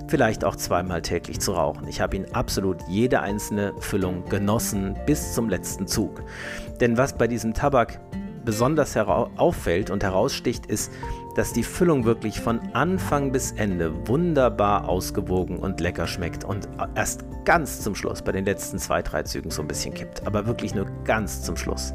[0.08, 1.88] vielleicht auch zweimal täglich zu rauchen.
[1.88, 6.24] Ich habe ihn absolut jede einzelne Füllung genossen bis zum letzten Zug.
[6.80, 8.00] Denn was bei diesem Tabak
[8.46, 10.92] besonders auffällt und heraussticht, ist,
[11.36, 17.26] dass die Füllung wirklich von Anfang bis Ende wunderbar ausgewogen und lecker schmeckt und erst
[17.46, 20.28] ganz zum Schluss bei den letzten zwei, drei Zügen so ein bisschen kippt.
[20.28, 21.94] Aber wirklich nur ganz zum Schluss.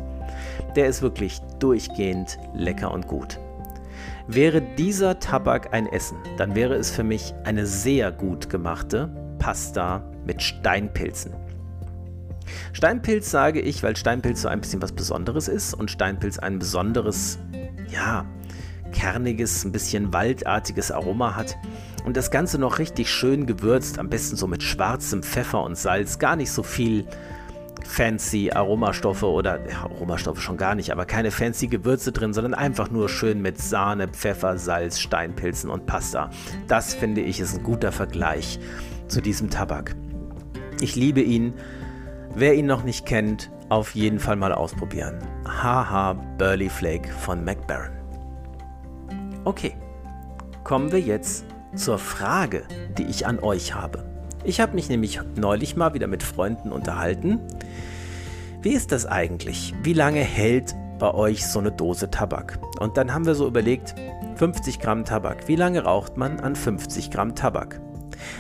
[0.75, 3.39] Der ist wirklich durchgehend lecker und gut.
[4.31, 10.05] Wäre dieser Tabak ein Essen, dann wäre es für mich eine sehr gut gemachte Pasta
[10.27, 11.33] mit Steinpilzen.
[12.75, 17.39] Steinpilz sage ich, weil Steinpilz so ein bisschen was Besonderes ist und Steinpilz ein besonderes,
[17.91, 18.27] ja,
[18.93, 21.57] kerniges, ein bisschen waldartiges Aroma hat
[22.05, 26.19] und das Ganze noch richtig schön gewürzt, am besten so mit schwarzem Pfeffer und Salz,
[26.19, 27.07] gar nicht so viel
[27.87, 32.91] fancy Aromastoffe oder ja, Aromastoffe schon gar nicht, aber keine fancy Gewürze drin, sondern einfach
[32.91, 36.31] nur schön mit Sahne, Pfeffer, Salz, Steinpilzen und Pasta.
[36.67, 38.59] Das finde ich ist ein guter Vergleich
[39.09, 39.95] zu diesem Tabak.
[40.81, 41.55] Ich liebe ihn.
[42.35, 45.19] Wer ihn noch nicht kennt, auf jeden Fall mal ausprobieren.
[45.45, 47.97] Haha Burley Flake von McBaron.
[49.45, 49.75] Okay,
[50.63, 52.65] kommen wir jetzt zur Frage,
[52.97, 54.08] die ich an euch habe.
[54.45, 57.41] Ich habe mich nämlich neulich mal wieder mit Freunden unterhalten.
[58.63, 59.75] Wie ist das eigentlich?
[59.83, 62.59] Wie lange hält bei euch so eine Dose Tabak?
[62.81, 63.95] Und dann haben wir so überlegt,
[64.37, 65.49] 50 Gramm Tabak.
[65.49, 67.81] Wie lange raucht man an 50 Gramm Tabak?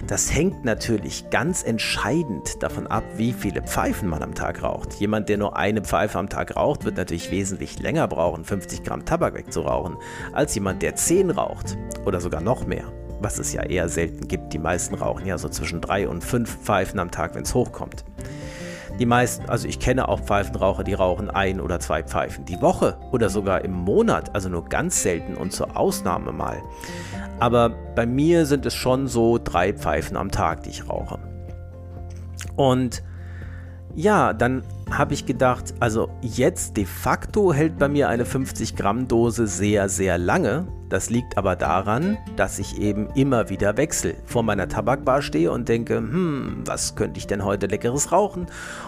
[0.07, 4.95] Das hängt natürlich ganz entscheidend davon ab, wie viele Pfeifen man am Tag raucht.
[4.95, 9.05] Jemand, der nur eine Pfeife am Tag raucht, wird natürlich wesentlich länger brauchen, 50 Gramm
[9.05, 9.97] Tabak wegzurauchen,
[10.33, 12.85] als jemand, der 10 raucht oder sogar noch mehr.
[13.21, 14.53] Was es ja eher selten gibt.
[14.53, 18.05] Die meisten rauchen ja so zwischen 3 und 5 Pfeifen am Tag, wenn es hochkommt.
[18.99, 22.99] Die meisten, also ich kenne auch Pfeifenraucher, die rauchen ein oder zwei Pfeifen die Woche
[23.13, 26.61] oder sogar im Monat, also nur ganz selten und zur Ausnahme mal.
[27.39, 31.21] Aber bei mir sind es schon so drei Pfeifen am Tag, die ich rauche.
[32.57, 33.05] Und
[33.95, 39.07] ja, dann habe ich gedacht, also jetzt de facto hält bei mir eine 50 Gramm
[39.07, 40.67] Dose sehr, sehr lange.
[40.89, 44.15] Das liegt aber daran, dass ich eben immer wieder wechsle.
[44.25, 48.47] Vor meiner Tabakbar stehe und denke, hm, was könnte ich denn heute leckeres rauchen?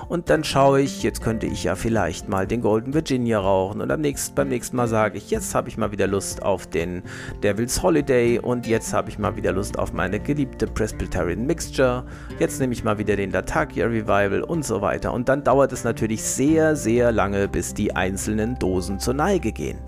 [0.08, 3.82] Und dann schaue ich, jetzt könnte ich ja vielleicht mal den Golden Virginia rauchen.
[3.82, 6.66] Und am nächsten, beim nächsten Mal sage ich, jetzt habe ich mal wieder Lust auf
[6.66, 7.02] den
[7.42, 12.04] Devil's Holiday und jetzt habe ich mal wieder Lust auf meine geliebte Presbyterian Mixture.
[12.38, 15.12] Jetzt nehme ich mal wieder den Latakia Revival und so weiter.
[15.12, 19.78] Und dann dauert es natürlich sehr, sehr lange, bis die einzelnen Dosen zur Neige gehen.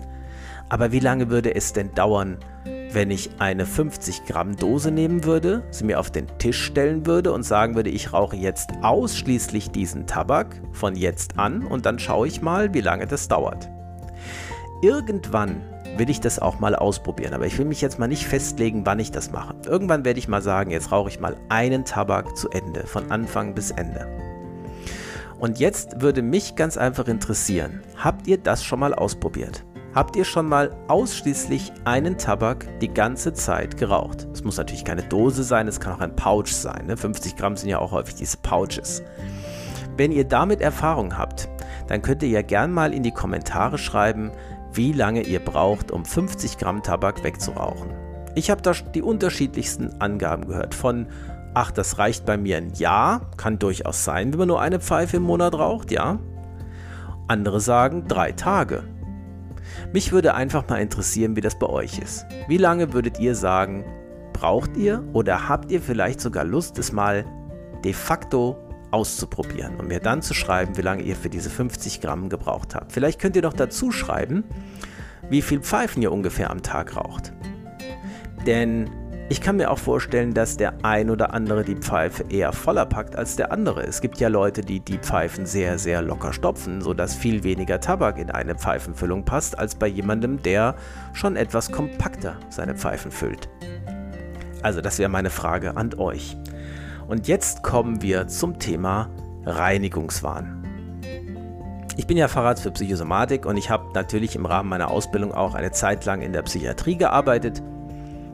[0.73, 2.39] Aber wie lange würde es denn dauern,
[2.91, 7.31] wenn ich eine 50 Gramm Dose nehmen würde, sie mir auf den Tisch stellen würde
[7.31, 12.25] und sagen würde, ich rauche jetzt ausschließlich diesen Tabak von jetzt an und dann schaue
[12.25, 13.69] ich mal, wie lange das dauert.
[14.81, 15.61] irgendwann
[15.95, 17.35] will ich das auch mal ausprobieren.
[17.35, 19.53] Aber ich will mich jetzt mal nicht festlegen, wann ich das mache.
[19.67, 23.53] Irgendwann werde ich mal sagen, jetzt rauche ich mal einen Tabak zu Ende, von Anfang
[23.53, 24.07] bis Ende.
[25.37, 29.63] Und jetzt würde mich ganz einfach interessieren, habt ihr das schon mal ausprobiert?
[29.95, 34.27] Habt ihr schon mal ausschließlich einen Tabak die ganze Zeit geraucht?
[34.33, 36.87] Es muss natürlich keine Dose sein, es kann auch ein Pouch sein.
[36.87, 36.97] Ne?
[36.97, 39.03] 50 Gramm sind ja auch häufig diese Pouches.
[39.95, 41.47] Wenn ihr damit Erfahrung habt,
[41.87, 44.31] dann könnt ihr ja gern mal in die Kommentare schreiben,
[44.71, 47.91] wie lange ihr braucht, um 50 Gramm Tabak wegzurauchen.
[48.33, 50.73] Ich habe da die unterschiedlichsten Angaben gehört.
[50.73, 51.05] Von,
[51.53, 55.17] ach, das reicht bei mir ein Jahr, kann durchaus sein, wenn man nur eine Pfeife
[55.17, 56.17] im Monat raucht, ja.
[57.27, 58.83] Andere sagen drei Tage.
[59.93, 62.25] Mich würde einfach mal interessieren, wie das bei euch ist.
[62.47, 63.85] Wie lange würdet ihr sagen,
[64.33, 67.25] braucht ihr oder habt ihr vielleicht sogar Lust, es mal
[67.83, 68.57] de facto
[68.89, 72.91] auszuprobieren und mir dann zu schreiben, wie lange ihr für diese 50 Gramm gebraucht habt.
[72.91, 74.43] Vielleicht könnt ihr noch dazu schreiben,
[75.29, 77.31] wie viel Pfeifen ihr ungefähr am Tag raucht.
[78.47, 78.89] Denn
[79.33, 83.15] ich kann mir auch vorstellen, dass der ein oder andere die Pfeife eher voller packt
[83.15, 83.81] als der andere.
[83.81, 88.19] Es gibt ja Leute, die die Pfeifen sehr, sehr locker stopfen, sodass viel weniger Tabak
[88.19, 90.75] in eine Pfeifenfüllung passt, als bei jemandem, der
[91.13, 93.49] schon etwas kompakter seine Pfeifen füllt.
[94.61, 96.37] Also das wäre meine Frage an euch.
[97.07, 99.09] Und jetzt kommen wir zum Thema
[99.47, 100.63] Reinigungswahn.
[101.97, 105.55] Ich bin ja Facharzt für Psychosomatik und ich habe natürlich im Rahmen meiner Ausbildung auch
[105.55, 107.63] eine Zeit lang in der Psychiatrie gearbeitet.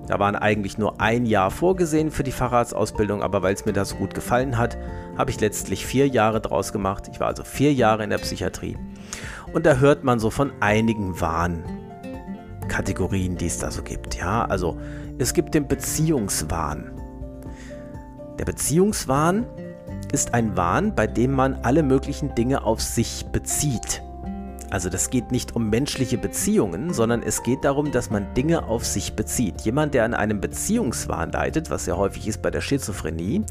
[0.10, 3.90] Da waren eigentlich nur ein Jahr vorgesehen für die Facharztausbildung, aber weil es mir das
[3.90, 4.76] so gut gefallen hat,
[5.16, 7.08] habe ich letztlich vier Jahre draus gemacht.
[7.14, 8.76] Ich war also vier Jahre in der Psychiatrie.
[9.54, 14.18] Und da hört man so von einigen Wahnkategorien, die es da so gibt.
[14.18, 14.80] Ja, also
[15.20, 16.90] es gibt den Beziehungswahn.
[18.40, 19.46] Der Beziehungswahn
[20.12, 24.02] ist ein Wahn, bei dem man alle möglichen Dinge auf sich bezieht.
[24.72, 28.86] Also das geht nicht um menschliche Beziehungen, sondern es geht darum, dass man Dinge auf
[28.86, 29.62] sich bezieht.
[29.62, 33.44] Jemand, der an einem Beziehungswahn leidet, was ja häufig ist bei der Schizophrenie,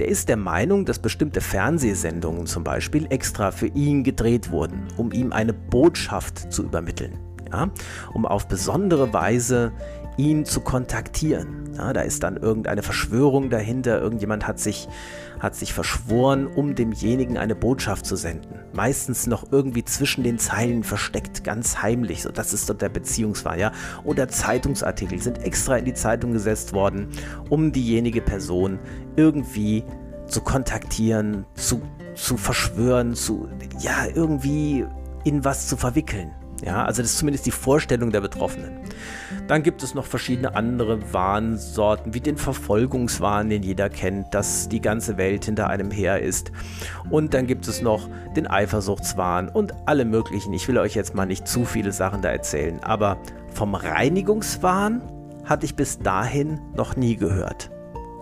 [0.00, 5.12] der ist der Meinung, dass bestimmte Fernsehsendungen zum Beispiel extra für ihn gedreht wurden, um
[5.12, 7.18] ihm eine Botschaft zu übermitteln.
[7.52, 7.70] Ja,
[8.12, 9.70] um auf besondere Weise
[10.16, 11.74] ihn zu kontaktieren.
[11.76, 14.88] Ja, da ist dann irgendeine Verschwörung dahinter, irgendjemand hat sich,
[15.38, 18.60] hat sich verschworen, um demjenigen eine Botschaft zu senden.
[18.72, 22.22] Meistens noch irgendwie zwischen den Zeilen versteckt, ganz heimlich.
[22.22, 23.72] So, das ist dort der Beziehungsfall, ja.
[24.04, 27.08] Oder Zeitungsartikel sind extra in die Zeitung gesetzt worden,
[27.48, 28.78] um diejenige Person
[29.16, 29.84] irgendwie
[30.26, 31.80] zu kontaktieren, zu,
[32.14, 33.48] zu verschwören, zu,
[33.80, 34.84] ja, irgendwie
[35.24, 36.30] in was zu verwickeln.
[36.64, 38.78] Ja, also das ist zumindest die Vorstellung der Betroffenen.
[39.46, 44.80] Dann gibt es noch verschiedene andere Warnsorten, wie den Verfolgungswahn, den jeder kennt, dass die
[44.80, 46.50] ganze Welt hinter einem her ist.
[47.10, 50.52] Und dann gibt es noch den Eifersuchtswahn und alle möglichen.
[50.54, 53.18] Ich will euch jetzt mal nicht zu viele Sachen da erzählen, aber
[53.52, 55.02] vom Reinigungswahn
[55.44, 57.70] hatte ich bis dahin noch nie gehört.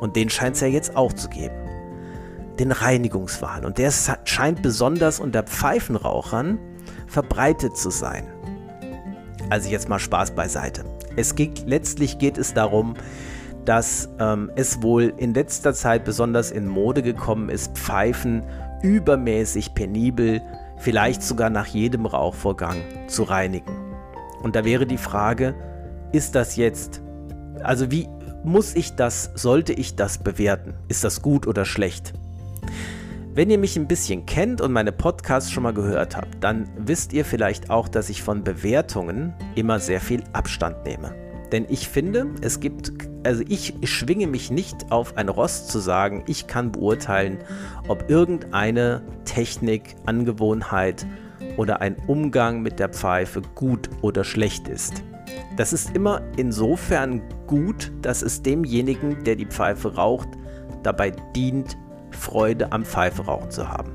[0.00, 1.54] Und den scheint es ja jetzt auch zu geben.
[2.58, 3.64] Den Reinigungswahn.
[3.64, 3.90] Und der
[4.24, 6.58] scheint besonders unter Pfeifenrauchern
[7.14, 8.24] verbreitet zu sein.
[9.48, 10.84] Also jetzt mal Spaß beiseite.
[11.16, 12.94] Es geht, letztlich geht es darum,
[13.64, 18.42] dass ähm, es wohl in letzter Zeit besonders in Mode gekommen ist, Pfeifen
[18.82, 20.42] übermäßig penibel,
[20.78, 23.76] vielleicht sogar nach jedem Rauchvorgang zu reinigen.
[24.42, 25.54] Und da wäre die Frage,
[26.12, 27.00] ist das jetzt,
[27.62, 28.08] also wie
[28.42, 30.74] muss ich das, sollte ich das bewerten?
[30.88, 32.12] Ist das gut oder schlecht?
[33.36, 37.12] Wenn ihr mich ein bisschen kennt und meine Podcasts schon mal gehört habt, dann wisst
[37.12, 41.16] ihr vielleicht auch, dass ich von Bewertungen immer sehr viel Abstand nehme.
[41.50, 42.92] Denn ich finde, es gibt,
[43.24, 47.38] also ich schwinge mich nicht auf ein Ross zu sagen, ich kann beurteilen,
[47.88, 51.04] ob irgendeine Technik, Angewohnheit
[51.56, 55.02] oder ein Umgang mit der Pfeife gut oder schlecht ist.
[55.56, 60.28] Das ist immer insofern gut, dass es demjenigen, der die Pfeife raucht,
[60.84, 61.76] dabei dient,
[62.16, 63.92] Freude am Pfeiferauchen zu haben.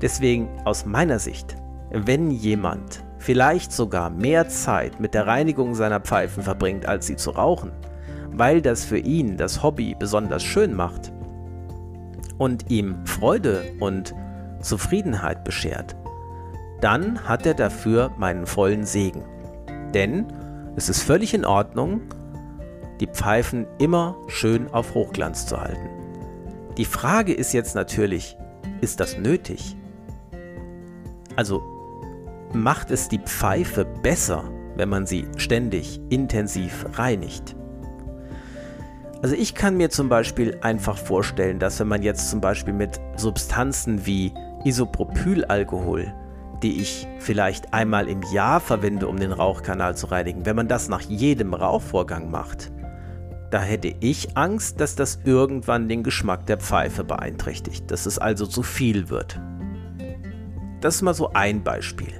[0.00, 1.56] Deswegen aus meiner Sicht,
[1.90, 7.30] wenn jemand vielleicht sogar mehr Zeit mit der Reinigung seiner Pfeifen verbringt, als sie zu
[7.30, 7.72] rauchen,
[8.32, 11.12] weil das für ihn das Hobby besonders schön macht
[12.38, 14.14] und ihm Freude und
[14.60, 15.96] Zufriedenheit beschert,
[16.80, 19.24] dann hat er dafür meinen vollen Segen.
[19.94, 20.26] Denn
[20.76, 22.02] es ist völlig in Ordnung,
[23.00, 25.97] die Pfeifen immer schön auf Hochglanz zu halten.
[26.78, 28.38] Die Frage ist jetzt natürlich,
[28.80, 29.76] ist das nötig?
[31.36, 31.62] Also
[32.54, 34.44] macht es die Pfeife besser,
[34.76, 37.56] wenn man sie ständig intensiv reinigt?
[39.20, 43.00] Also ich kann mir zum Beispiel einfach vorstellen, dass wenn man jetzt zum Beispiel mit
[43.16, 44.32] Substanzen wie
[44.64, 46.14] Isopropylalkohol
[46.62, 50.88] die ich vielleicht einmal im Jahr verwende, um den Rauchkanal zu reinigen, wenn man das
[50.88, 52.72] nach jedem Rauchvorgang macht,
[53.50, 58.46] da hätte ich Angst, dass das irgendwann den Geschmack der Pfeife beeinträchtigt, dass es also
[58.46, 59.40] zu viel wird.
[60.80, 62.12] Das ist mal so ein Beispiel.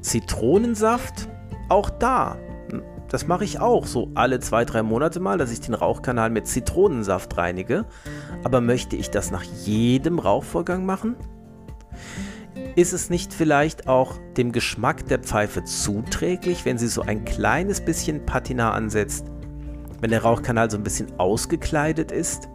[0.00, 1.28] Zitronensaft,
[1.68, 2.36] auch da.
[3.08, 6.46] Das mache ich auch so alle zwei, drei Monate mal, dass ich den Rauchkanal mit
[6.46, 7.84] Zitronensaft reinige.
[8.42, 11.16] Aber möchte ich das nach jedem Rauchvorgang machen?
[12.74, 17.80] Ist es nicht vielleicht auch dem Geschmack der Pfeife zuträglich, wenn sie so ein kleines
[17.80, 19.26] bisschen Patina ansetzt,
[20.00, 22.48] wenn der Rauchkanal so ein bisschen ausgekleidet ist?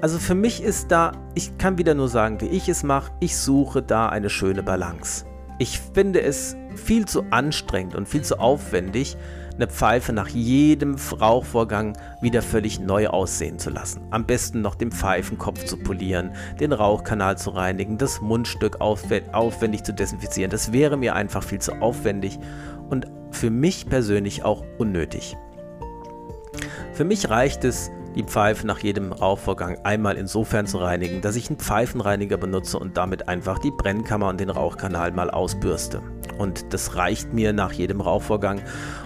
[0.00, 3.36] Also für mich ist da, ich kann wieder nur sagen, wie ich es mache, ich
[3.36, 5.24] suche da eine schöne Balance.
[5.58, 9.16] Ich finde es viel zu anstrengend und viel zu aufwendig,
[9.54, 14.02] eine Pfeife nach jedem Rauchvorgang wieder völlig neu aussehen zu lassen.
[14.10, 19.94] Am besten noch den Pfeifenkopf zu polieren, den Rauchkanal zu reinigen, das Mundstück aufwendig zu
[19.94, 20.50] desinfizieren.
[20.50, 22.38] Das wäre mir einfach viel zu aufwendig
[22.90, 25.38] und für mich persönlich auch unnötig.
[26.96, 31.50] Für mich reicht es, die Pfeife nach jedem Rauchvorgang einmal insofern zu reinigen, dass ich
[31.50, 36.00] einen Pfeifenreiniger benutze und damit einfach die Brennkammer und den Rauchkanal mal ausbürste.
[36.38, 38.62] Und das reicht mir nach jedem Rauchvorgang.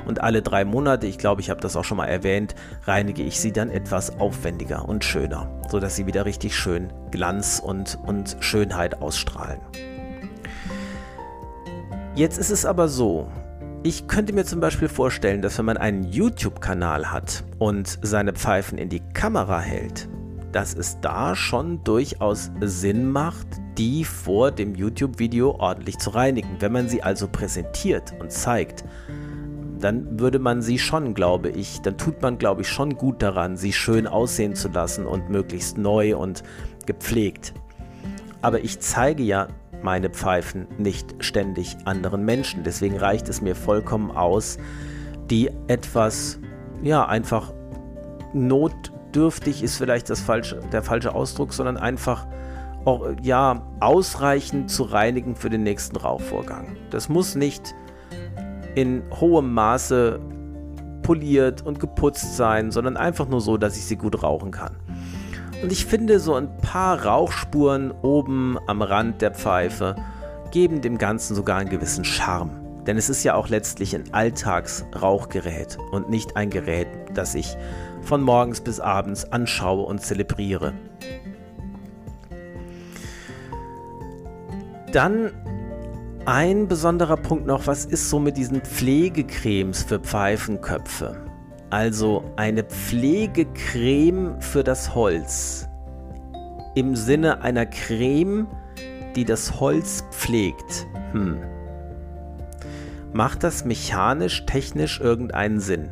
[0.06, 3.40] Und alle drei Monate, ich glaube, ich habe das auch schon mal erwähnt, reinige ich
[3.40, 9.02] sie dann etwas aufwendiger und schöner, sodass sie wieder richtig schön Glanz und, und Schönheit
[9.02, 9.58] ausstrahlen.
[12.14, 13.26] Jetzt ist es aber so,
[13.82, 18.76] ich könnte mir zum Beispiel vorstellen, dass wenn man einen YouTube-Kanal hat und seine Pfeifen
[18.76, 20.08] in die Kamera hält,
[20.52, 23.46] dass es da schon durchaus Sinn macht,
[23.78, 26.56] die vor dem YouTube-Video ordentlich zu reinigen.
[26.58, 28.84] Wenn man sie also präsentiert und zeigt,
[29.78, 33.56] dann würde man sie schon, glaube ich, dann tut man, glaube ich, schon gut daran,
[33.56, 36.42] sie schön aussehen zu lassen und möglichst neu und
[36.84, 37.54] gepflegt.
[38.42, 39.48] Aber ich zeige ja
[39.82, 42.62] meine Pfeifen nicht ständig anderen Menschen.
[42.64, 44.58] Deswegen reicht es mir vollkommen aus,
[45.30, 46.38] die etwas,
[46.82, 47.52] ja, einfach
[48.32, 52.26] notdürftig ist vielleicht das falsche, der falsche Ausdruck, sondern einfach
[52.84, 56.76] auch, ja, ausreichend zu reinigen für den nächsten Rauchvorgang.
[56.90, 57.74] Das muss nicht
[58.74, 60.20] in hohem Maße
[61.02, 64.76] poliert und geputzt sein, sondern einfach nur so, dass ich sie gut rauchen kann.
[65.62, 69.94] Und ich finde, so ein paar Rauchspuren oben am Rand der Pfeife
[70.50, 72.50] geben dem Ganzen sogar einen gewissen Charme.
[72.86, 77.56] Denn es ist ja auch letztlich ein Alltagsrauchgerät und nicht ein Gerät, das ich
[78.00, 80.72] von morgens bis abends anschaue und zelebriere.
[84.92, 85.30] Dann
[86.24, 91.29] ein besonderer Punkt noch, was ist so mit diesen Pflegecremes für Pfeifenköpfe?
[91.70, 95.68] Also eine Pflegecreme für das Holz.
[96.74, 98.48] Im Sinne einer Creme,
[99.14, 100.86] die das Holz pflegt.
[101.12, 101.38] Hm.
[103.12, 105.90] Macht das mechanisch, technisch irgendeinen Sinn?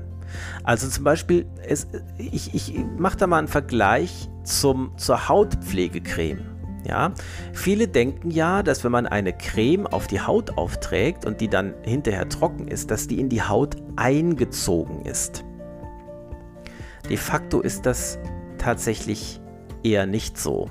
[0.65, 1.87] Also zum Beispiel, es,
[2.19, 6.41] ich, ich mache da mal einen Vergleich zum, zur Hautpflegecreme.
[6.87, 7.13] Ja,
[7.53, 11.75] viele denken ja, dass wenn man eine Creme auf die Haut aufträgt und die dann
[11.83, 15.45] hinterher trocken ist, dass die in die Haut eingezogen ist.
[17.09, 18.19] De facto ist das
[18.59, 19.41] tatsächlich
[19.83, 20.71] eher nicht so.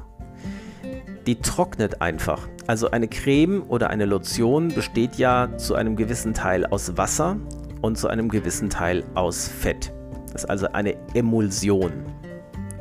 [1.25, 2.47] Die trocknet einfach.
[2.67, 7.37] Also eine Creme oder eine Lotion besteht ja zu einem gewissen Teil aus Wasser
[7.81, 9.91] und zu einem gewissen Teil aus Fett.
[10.31, 11.91] Das ist also eine Emulsion.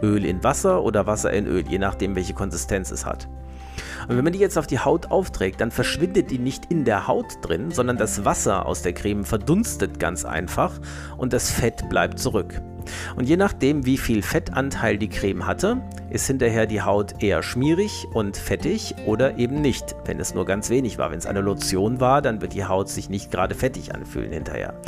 [0.03, 3.29] Öl in Wasser oder Wasser in Öl, je nachdem, welche Konsistenz es hat.
[4.09, 7.09] Und wenn man die jetzt auf die Haut aufträgt, dann verschwindet die nicht in der
[7.09, 10.73] Haut drin, sondern das Wasser aus der Creme verdunstet ganz einfach
[11.17, 12.61] und das Fett bleibt zurück.
[13.17, 18.07] Und je nachdem, wie viel Fettanteil die Creme hatte, ist hinterher die Haut eher schmierig
[18.13, 21.11] und fettig oder eben nicht, wenn es nur ganz wenig war.
[21.11, 24.81] Wenn es eine Lotion war, dann wird die Haut sich nicht gerade fettig anfühlen hinterher.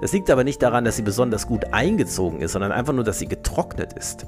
[0.00, 3.18] Das liegt aber nicht daran, dass sie besonders gut eingezogen ist, sondern einfach nur, dass
[3.18, 4.26] sie getrocknet ist.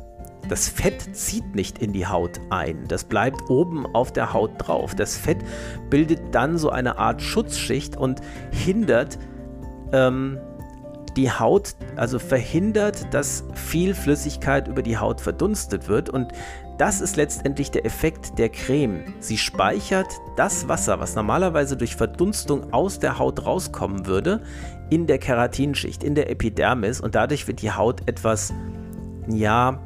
[0.48, 4.94] Das Fett zieht nicht in die Haut ein, das bleibt oben auf der Haut drauf.
[4.94, 5.38] Das Fett
[5.90, 9.18] bildet dann so eine Art Schutzschicht und hindert
[9.92, 10.38] ähm,
[11.18, 16.28] die Haut, also verhindert, dass viel Flüssigkeit über die Haut verdunstet wird und
[16.78, 19.02] das ist letztendlich der Effekt der Creme.
[19.18, 20.06] Sie speichert
[20.36, 24.42] das Wasser, was normalerweise durch Verdunstung aus der Haut rauskommen würde,
[24.90, 28.54] in der Keratinschicht, in der Epidermis und dadurch wird die Haut etwas,
[29.26, 29.82] ja,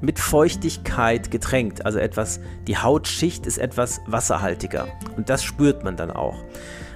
[0.00, 1.84] mit Feuchtigkeit getränkt.
[1.84, 6.36] Also etwas, die Hautschicht ist etwas wasserhaltiger und das spürt man dann auch.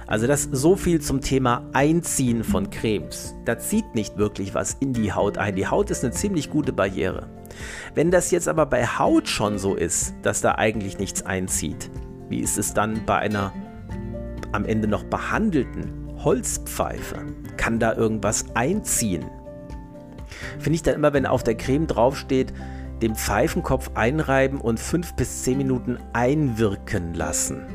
[0.07, 3.35] Also das so viel zum Thema Einziehen von Cremes.
[3.45, 5.55] Da zieht nicht wirklich was in die Haut ein.
[5.55, 7.27] Die Haut ist eine ziemlich gute Barriere.
[7.95, 11.89] Wenn das jetzt aber bei Haut schon so ist, dass da eigentlich nichts einzieht,
[12.27, 13.53] Wie ist es dann bei einer
[14.51, 15.93] am Ende noch behandelten
[16.23, 17.17] Holzpfeife?
[17.55, 19.25] Kann da irgendwas einziehen?
[20.57, 22.51] Finde ich dann immer, wenn auf der Creme draufsteht,
[23.01, 27.67] den Pfeifenkopf einreiben und fünf bis zehn Minuten einwirken lassen.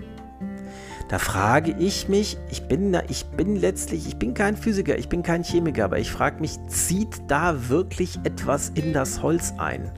[1.10, 5.24] Da frage ich mich, ich bin, ich bin letztlich, ich bin kein Physiker, ich bin
[5.24, 9.90] kein Chemiker, aber ich frage mich, zieht da wirklich etwas in das Holz ein?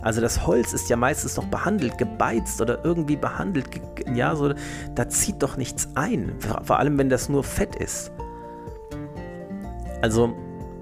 [0.00, 3.68] Also das Holz ist ja meistens noch behandelt, gebeizt oder irgendwie behandelt,
[4.14, 4.54] ja, so,
[4.94, 8.10] da zieht doch nichts ein, vor allem wenn das nur Fett ist.
[10.00, 10.34] Also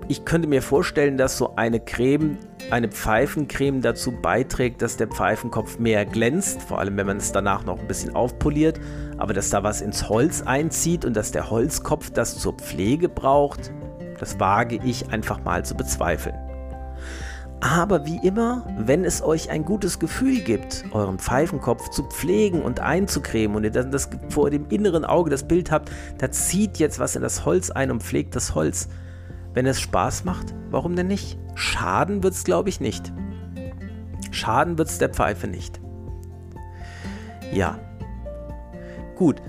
[0.09, 2.36] ich könnte mir vorstellen, dass so eine Creme,
[2.70, 7.64] eine Pfeifencreme dazu beiträgt, dass der Pfeifenkopf mehr glänzt, vor allem wenn man es danach
[7.64, 8.80] noch ein bisschen aufpoliert,
[9.23, 13.73] aber dass da was ins Holz einzieht und dass der Holzkopf das zur Pflege braucht,
[14.18, 16.35] das wage ich einfach mal zu bezweifeln.
[17.61, 22.81] Aber wie immer, wenn es euch ein gutes Gefühl gibt, euren Pfeifenkopf zu pflegen und
[22.81, 26.99] einzucremen und ihr dann das vor dem inneren Auge das Bild habt, da zieht jetzt
[26.99, 28.89] was in das Holz ein und pflegt das Holz,
[29.55, 31.39] wenn es Spaß macht, warum denn nicht?
[31.55, 33.12] Schaden wird es, glaube ich, nicht.
[34.33, 35.81] Schaden wird es der Pfeife nicht.
[37.53, 37.79] Ja.
[39.17, 39.43] Gut.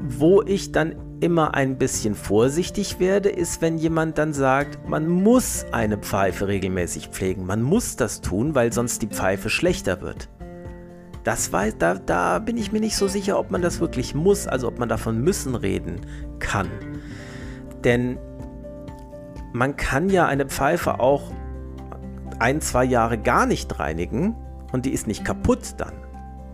[0.00, 5.66] Wo ich dann immer ein bisschen vorsichtig werde, ist, wenn jemand dann sagt, man muss
[5.72, 7.44] eine Pfeife regelmäßig pflegen.
[7.44, 10.28] Man muss das tun, weil sonst die Pfeife schlechter wird.
[11.24, 14.46] Das weiß, da, da bin ich mir nicht so sicher, ob man das wirklich muss,
[14.46, 16.00] also ob man davon müssen reden
[16.38, 16.68] kann.
[17.84, 18.18] Denn
[19.52, 21.32] man kann ja eine Pfeife auch
[22.38, 24.36] ein, zwei Jahre gar nicht reinigen
[24.72, 25.92] und die ist nicht kaputt dann.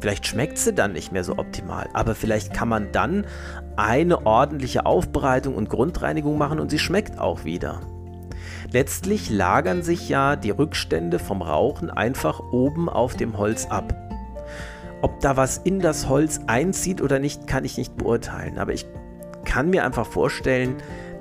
[0.04, 3.24] Vielleicht schmeckt sie dann nicht mehr so optimal, aber vielleicht kann man dann
[3.74, 7.80] eine ordentliche Aufbereitung und Grundreinigung machen und sie schmeckt auch wieder.
[8.70, 13.94] Letztlich lagern sich ja die Rückstände vom Rauchen einfach oben auf dem Holz ab.
[15.00, 18.84] Ob da was in das Holz einzieht oder nicht, kann ich nicht beurteilen, aber ich
[19.46, 20.76] kann mir einfach vorstellen,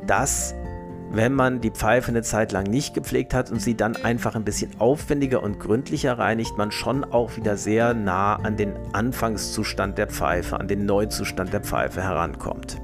[0.07, 0.55] dass
[1.13, 4.43] wenn man die Pfeife eine Zeit lang nicht gepflegt hat und sie dann einfach ein
[4.43, 10.07] bisschen aufwendiger und gründlicher reinigt, man schon auch wieder sehr nah an den Anfangszustand der
[10.07, 12.81] Pfeife, an den Neuzustand der Pfeife herankommt.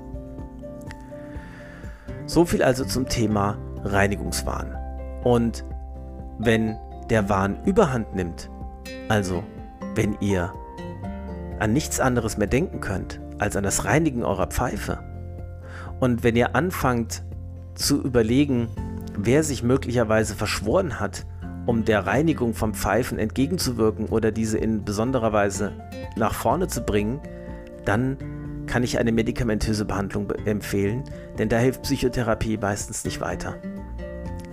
[2.27, 4.77] So viel also zum Thema Reinigungswahn.
[5.23, 5.65] Und
[6.37, 6.77] wenn
[7.09, 8.51] der Wahn überhand nimmt,
[9.07, 9.43] also
[9.95, 10.53] wenn ihr
[11.57, 14.99] an nichts anderes mehr denken könnt als an das Reinigen eurer Pfeife,
[15.99, 17.23] und wenn ihr anfangt,
[17.79, 18.67] zu überlegen,
[19.17, 21.25] wer sich möglicherweise verschworen hat,
[21.65, 25.71] um der Reinigung vom Pfeifen entgegenzuwirken oder diese in besonderer Weise
[26.15, 27.19] nach vorne zu bringen,
[27.85, 28.17] dann
[28.67, 31.03] kann ich eine medikamentöse Behandlung empfehlen,
[31.37, 33.55] denn da hilft Psychotherapie meistens nicht weiter.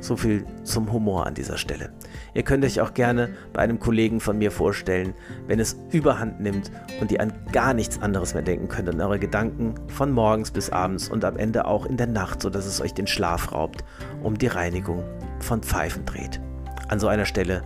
[0.06, 1.90] So viel zum Humor an dieser Stelle.
[2.32, 5.14] Ihr könnt euch auch gerne bei einem Kollegen von mir vorstellen,
[5.48, 9.18] wenn es überhand nimmt und ihr an gar nichts anderes mehr denken könnt und eure
[9.18, 12.94] Gedanken von morgens bis abends und am Ende auch in der Nacht, sodass es euch
[12.94, 13.82] den Schlaf raubt,
[14.22, 15.02] um die Reinigung
[15.40, 16.40] von Pfeifen dreht.
[16.86, 17.62] An so einer Stelle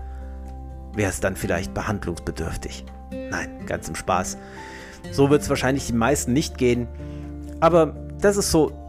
[0.95, 2.87] wäre es dann vielleicht behandlungsbedürftig.
[3.11, 4.39] Nein, ganz im Spaß.
[5.13, 6.89] So wird es wahrscheinlich die meisten nicht gehen.
[7.61, 8.80] Aber das ist so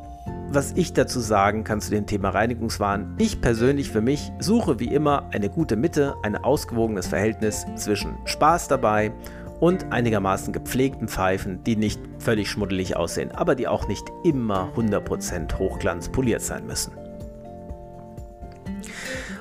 [0.53, 3.15] was ich dazu sagen kann zu dem Thema Reinigungswahn.
[3.17, 8.67] Ich persönlich für mich suche wie immer eine gute Mitte, ein ausgewogenes Verhältnis zwischen Spaß
[8.67, 9.13] dabei
[9.59, 15.57] und einigermaßen gepflegten Pfeifen, die nicht völlig schmuddelig aussehen, aber die auch nicht immer 100%
[15.57, 16.93] hochglanzpoliert sein müssen.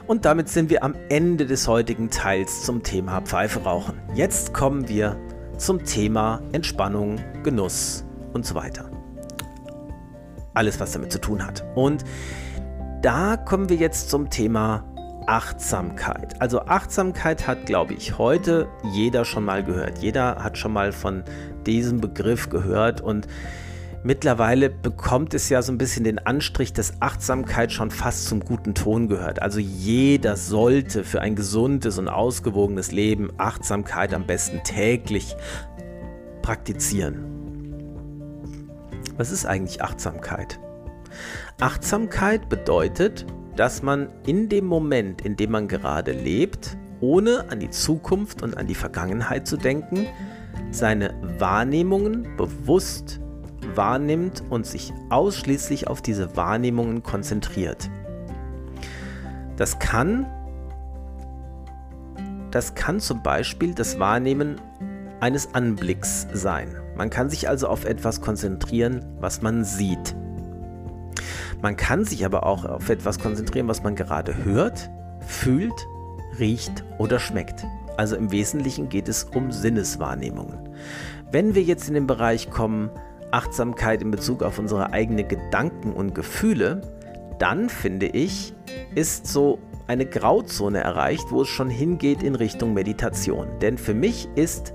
[0.06, 3.94] Und damit sind wir am Ende des heutigen Teils zum Thema Pfeife rauchen.
[4.14, 5.16] Jetzt kommen wir
[5.56, 8.89] zum Thema Entspannung, Genuss und so weiter
[10.54, 11.64] alles, was damit zu tun hat.
[11.74, 12.04] Und
[13.02, 14.84] da kommen wir jetzt zum Thema
[15.26, 16.40] Achtsamkeit.
[16.40, 19.98] Also Achtsamkeit hat, glaube ich, heute jeder schon mal gehört.
[19.98, 21.22] Jeder hat schon mal von
[21.66, 23.28] diesem Begriff gehört und
[24.02, 28.74] mittlerweile bekommt es ja so ein bisschen den Anstrich, dass Achtsamkeit schon fast zum guten
[28.74, 29.42] Ton gehört.
[29.42, 35.36] Also jeder sollte für ein gesundes und ausgewogenes Leben Achtsamkeit am besten täglich
[36.42, 37.39] praktizieren.
[39.20, 40.58] Was ist eigentlich Achtsamkeit?
[41.60, 47.68] Achtsamkeit bedeutet, dass man in dem Moment, in dem man gerade lebt, ohne an die
[47.68, 50.06] Zukunft und an die Vergangenheit zu denken,
[50.70, 53.20] seine Wahrnehmungen bewusst
[53.74, 57.90] wahrnimmt und sich ausschließlich auf diese Wahrnehmungen konzentriert.
[59.58, 60.24] Das kann,
[62.52, 64.58] das kann zum Beispiel das Wahrnehmen
[65.20, 66.74] eines Anblicks sein.
[66.96, 70.14] Man kann sich also auf etwas konzentrieren, was man sieht.
[71.62, 74.90] Man kann sich aber auch auf etwas konzentrieren, was man gerade hört,
[75.26, 75.86] fühlt,
[76.38, 77.66] riecht oder schmeckt.
[77.96, 80.58] Also im Wesentlichen geht es um Sinneswahrnehmungen.
[81.30, 82.90] Wenn wir jetzt in den Bereich kommen,
[83.30, 86.80] Achtsamkeit in Bezug auf unsere eigenen Gedanken und Gefühle,
[87.38, 88.54] dann finde ich,
[88.94, 93.48] ist so eine Grauzone erreicht, wo es schon hingeht in Richtung Meditation.
[93.60, 94.72] Denn für mich ist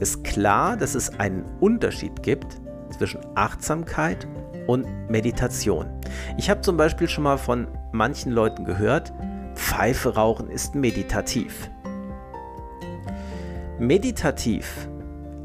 [0.00, 4.26] es klar, dass es einen Unterschied gibt zwischen Achtsamkeit
[4.66, 5.86] und Meditation.
[6.36, 9.12] Ich habe zum Beispiel schon mal von manchen Leuten gehört,
[9.54, 11.70] Pfeife rauchen ist meditativ.
[13.78, 14.88] Meditativ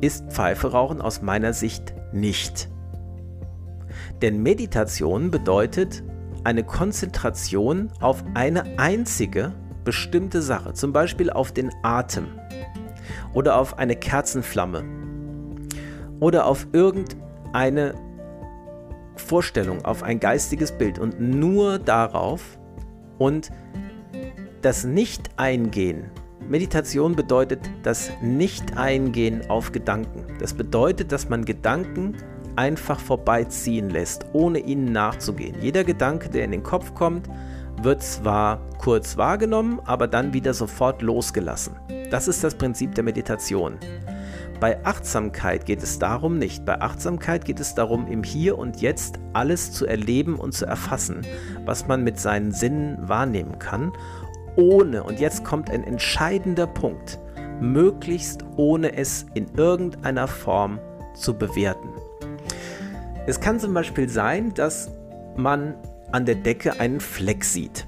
[0.02, 2.70] ist Pfeife rauchen aus meiner Sicht nicht.
[4.22, 6.04] Denn Meditation bedeutet
[6.44, 12.28] eine Konzentration auf eine einzige bestimmte Sache, zum Beispiel auf den Atem
[13.34, 14.84] oder auf eine Kerzenflamme
[16.20, 17.96] oder auf irgendeine
[19.16, 22.60] Vorstellung, auf ein geistiges Bild und nur darauf
[23.18, 23.52] und
[24.62, 26.12] das Nicht-Eingehen.
[26.48, 30.26] Meditation bedeutet das Nicht-Eingehen auf Gedanken.
[30.40, 32.16] Das bedeutet, dass man Gedanken
[32.56, 35.56] einfach vorbeiziehen lässt, ohne ihnen nachzugehen.
[35.62, 37.30] Jeder Gedanke, der in den Kopf kommt,
[37.84, 41.76] wird zwar kurz wahrgenommen, aber dann wieder sofort losgelassen.
[42.10, 43.78] Das ist das Prinzip der Meditation.
[44.60, 46.66] Bei Achtsamkeit geht es darum nicht.
[46.66, 51.22] Bei Achtsamkeit geht es darum, im Hier und Jetzt alles zu erleben und zu erfassen,
[51.66, 53.92] was man mit seinen Sinnen wahrnehmen kann,
[54.56, 57.20] ohne, und jetzt kommt ein entscheidender Punkt,
[57.60, 60.80] möglichst ohne es in irgendeiner Form
[61.16, 61.90] zu bewerten.
[63.28, 64.92] Es kann zum Beispiel sein, dass
[65.38, 65.76] man
[66.12, 67.88] an der Decke einen Fleck sieht.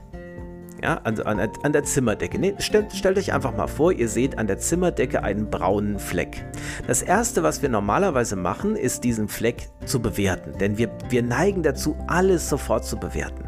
[0.83, 2.37] Ja, also an, an der Zimmerdecke.
[2.37, 6.45] Nee, stellt, stellt euch einfach mal vor, ihr seht an der Zimmerdecke einen braunen Fleck.
[6.87, 10.57] Das erste, was wir normalerweise machen, ist diesen Fleck zu bewerten.
[10.57, 13.47] Denn wir, wir neigen dazu, alles sofort zu bewerten.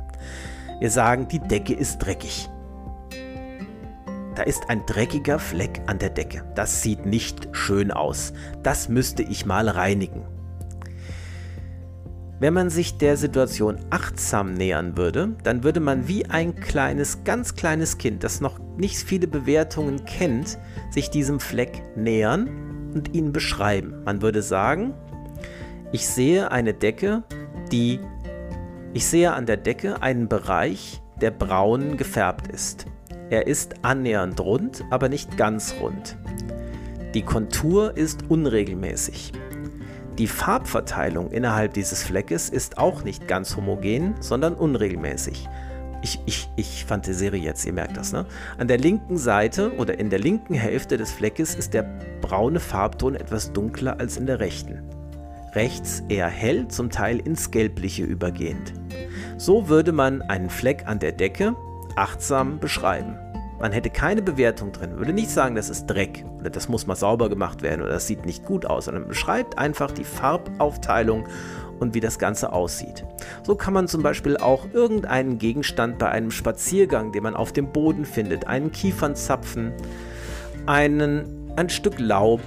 [0.79, 2.49] Wir sagen, die Decke ist dreckig.
[4.35, 6.43] Da ist ein dreckiger Fleck an der Decke.
[6.55, 8.31] Das sieht nicht schön aus.
[8.63, 10.34] Das müsste ich mal reinigen.
[12.37, 17.55] Wenn man sich der Situation achtsam nähern würde, dann würde man wie ein kleines, ganz
[17.55, 20.57] kleines Kind, das noch nicht viele Bewertungen kennt,
[20.89, 24.03] sich diesem Fleck nähern und ihn beschreiben.
[24.03, 24.93] Man würde sagen,
[25.93, 27.23] ich sehe eine Decke,
[27.71, 28.01] die
[28.93, 32.85] ich sehe an der Decke einen Bereich, der braun gefärbt ist.
[33.29, 36.17] Er ist annähernd rund, aber nicht ganz rund.
[37.13, 39.33] Die Kontur ist unregelmäßig.
[40.17, 45.49] Die Farbverteilung innerhalb dieses Fleckes ist auch nicht ganz homogen, sondern unregelmäßig.
[46.01, 48.25] Ich, ich, ich fantasiere jetzt, ihr merkt das, ne?
[48.57, 51.83] An der linken Seite oder in der linken Hälfte des Fleckes ist der
[52.21, 54.83] braune Farbton etwas dunkler als in der rechten.
[55.53, 58.73] Rechts eher hell, zum Teil ins Gelbliche übergehend.
[59.37, 61.55] So würde man einen Fleck an der Decke
[61.97, 63.17] achtsam beschreiben.
[63.59, 66.95] Man hätte keine Bewertung drin, würde nicht sagen, das ist Dreck oder das muss mal
[66.95, 71.25] sauber gemacht werden oder das sieht nicht gut aus, sondern beschreibt einfach die Farbaufteilung
[71.79, 73.05] und wie das Ganze aussieht.
[73.43, 77.71] So kann man zum Beispiel auch irgendeinen Gegenstand bei einem Spaziergang, den man auf dem
[77.71, 79.73] Boden findet, einen Kiefernzapfen,
[80.65, 82.41] einen, ein Stück Laub.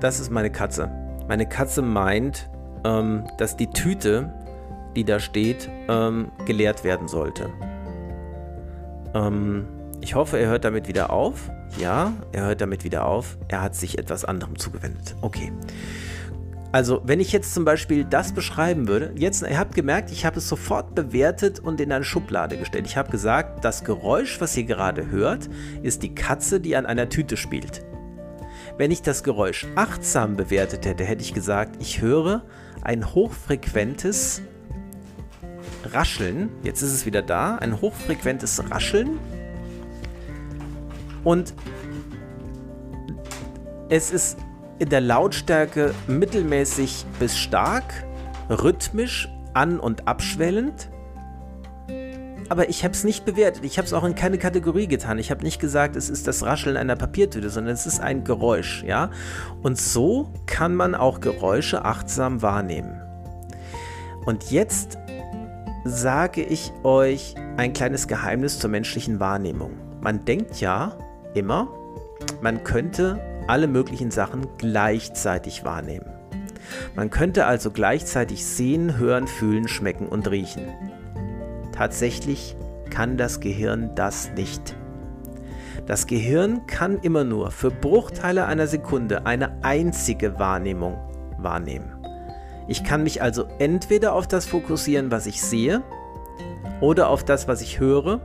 [0.00, 0.90] Das ist meine Katze.
[1.28, 2.50] Meine Katze meint,
[2.84, 4.34] ähm, dass die Tüte,
[4.96, 7.50] die da steht, ähm, geleert werden sollte.
[9.14, 9.66] Ähm,
[10.00, 11.50] ich hoffe, er hört damit wieder auf.
[11.80, 13.38] Ja, er hört damit wieder auf.
[13.48, 15.16] Er hat sich etwas anderem zugewendet.
[15.22, 15.52] Okay.
[16.72, 20.38] Also, wenn ich jetzt zum Beispiel das beschreiben würde, jetzt, ihr habt gemerkt, ich habe
[20.38, 22.86] es sofort bewertet und in eine Schublade gestellt.
[22.86, 25.48] Ich habe gesagt, das Geräusch, was ihr gerade hört,
[25.82, 27.84] ist die Katze, die an einer Tüte spielt.
[28.76, 32.42] Wenn ich das Geräusch achtsam bewertet hätte, hätte ich gesagt, ich höre
[32.82, 34.42] ein hochfrequentes
[35.92, 36.50] Rascheln.
[36.62, 37.56] Jetzt ist es wieder da.
[37.56, 39.18] Ein hochfrequentes Rascheln.
[41.24, 41.54] Und
[43.88, 44.38] es ist
[44.78, 47.84] in der Lautstärke mittelmäßig bis stark,
[48.50, 50.90] rhythmisch, an- und abschwellend.
[52.48, 53.64] Aber ich habe es nicht bewertet.
[53.64, 55.18] Ich habe es auch in keine Kategorie getan.
[55.18, 58.82] Ich habe nicht gesagt, es ist das Rascheln einer Papiertüte, sondern es ist ein Geräusch,
[58.82, 59.10] ja?
[59.62, 63.00] Und so kann man auch Geräusche achtsam wahrnehmen.
[64.26, 64.98] Und jetzt
[65.84, 69.72] sage ich euch ein kleines Geheimnis zur menschlichen Wahrnehmung.
[70.00, 70.96] Man denkt ja
[71.34, 71.68] immer,
[72.40, 76.06] man könnte alle möglichen Sachen gleichzeitig wahrnehmen.
[76.96, 80.68] Man könnte also gleichzeitig sehen, hören, fühlen, schmecken und riechen.
[81.72, 82.56] Tatsächlich
[82.88, 84.74] kann das Gehirn das nicht.
[85.86, 90.96] Das Gehirn kann immer nur für Bruchteile einer Sekunde eine einzige Wahrnehmung
[91.36, 91.93] wahrnehmen.
[92.66, 95.82] Ich kann mich also entweder auf das fokussieren, was ich sehe,
[96.80, 98.20] oder auf das, was ich höre,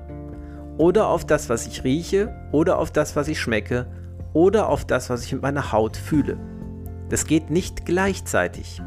[0.80, 3.86] oder auf das, was ich rieche oder auf das, was ich schmecke
[4.34, 6.38] oder auf das, was ich mit meiner Haut fühle.
[7.10, 8.82] Das geht nicht gleichzeitig.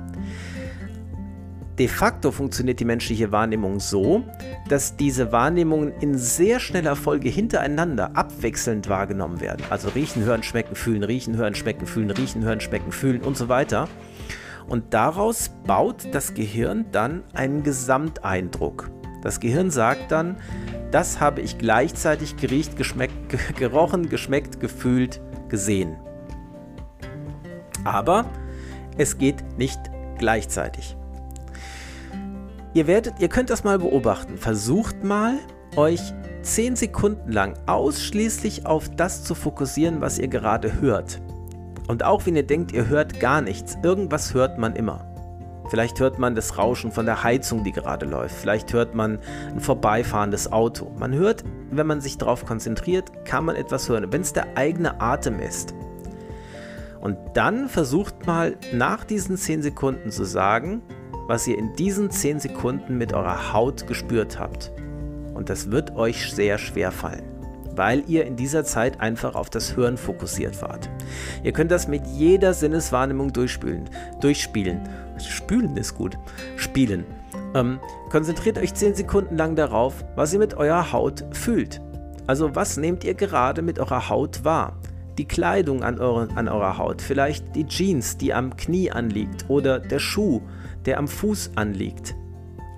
[1.78, 4.22] De facto funktioniert die menschliche Wahrnehmung so,
[4.68, 9.62] dass diese Wahrnehmungen in sehr schneller Folge hintereinander abwechselnd wahrgenommen werden.
[9.68, 13.48] Also riechen, hören, schmecken, fühlen, riechen, hören, schmecken, fühlen, riechen, hören, schmecken, fühlen und so
[13.48, 13.88] weiter.
[14.68, 18.90] Und daraus baut das Gehirn dann einen Gesamteindruck.
[19.22, 20.36] Das Gehirn sagt dann,
[20.90, 23.14] das habe ich gleichzeitig geriecht, geschmeckt,
[23.56, 25.96] gerochen, geschmeckt, gefühlt, gesehen.
[27.84, 28.26] Aber
[28.98, 29.80] es geht nicht
[30.18, 30.96] gleichzeitig.
[32.74, 34.38] Ihr werdet, ihr könnt das mal beobachten.
[34.38, 35.38] Versucht mal,
[35.76, 36.00] euch
[36.42, 41.20] 10 Sekunden lang ausschließlich auf das zu fokussieren, was ihr gerade hört.
[41.88, 45.04] Und auch wenn ihr denkt, ihr hört gar nichts, irgendwas hört man immer.
[45.68, 48.34] Vielleicht hört man das Rauschen von der Heizung, die gerade läuft.
[48.34, 49.18] Vielleicht hört man
[49.48, 50.92] ein vorbeifahrendes Auto.
[50.98, 55.00] Man hört, wenn man sich darauf konzentriert, kann man etwas hören, wenn es der eigene
[55.00, 55.74] Atem ist.
[57.00, 60.82] Und dann versucht mal nach diesen 10 Sekunden zu sagen,
[61.26, 64.70] was ihr in diesen 10 Sekunden mit eurer Haut gespürt habt.
[65.34, 67.24] Und das wird euch sehr schwer fallen,
[67.76, 70.88] weil ihr in dieser Zeit einfach auf das Hören fokussiert wart.
[71.42, 73.88] Ihr könnt das mit jeder Sinneswahrnehmung durchspülen,
[74.20, 74.88] durchspielen.
[75.18, 76.18] Spülen ist gut.
[76.56, 77.04] Spielen.
[77.54, 81.80] Ähm, konzentriert euch 10 Sekunden lang darauf, was ihr mit eurer Haut fühlt.
[82.26, 84.78] Also was nehmt ihr gerade mit eurer Haut wahr?
[85.18, 89.78] Die Kleidung an, eure, an eurer Haut, vielleicht die Jeans, die am Knie anliegt oder
[89.78, 90.40] der Schuh,
[90.86, 92.14] der am Fuß anliegt.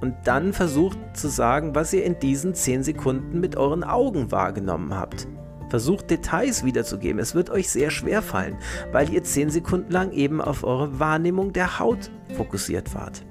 [0.01, 4.95] Und dann versucht zu sagen, was ihr in diesen 10 Sekunden mit euren Augen wahrgenommen
[4.95, 5.27] habt.
[5.71, 7.19] Versucht Details wiederzugeben.
[7.19, 8.57] Es wird euch sehr schwer fallen,
[8.93, 13.25] weil ihr 10 Sekunden lang eben auf eure Wahrnehmung der Haut fokussiert wart.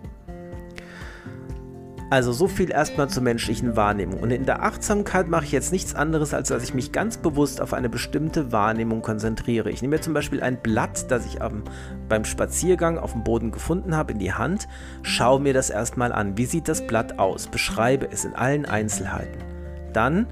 [2.14, 4.20] Also so viel erstmal zur menschlichen Wahrnehmung.
[4.20, 7.60] Und in der Achtsamkeit mache ich jetzt nichts anderes, als dass ich mich ganz bewusst
[7.60, 9.72] auf eine bestimmte Wahrnehmung konzentriere.
[9.72, 11.64] Ich nehme mir zum Beispiel ein Blatt, das ich am,
[12.10, 14.68] beim Spaziergang auf dem Boden gefunden habe, in die Hand,
[15.02, 16.38] schaue mir das erstmal an.
[16.38, 17.48] Wie sieht das Blatt aus?
[17.48, 19.42] Beschreibe es in allen Einzelheiten.
[19.92, 20.28] Dann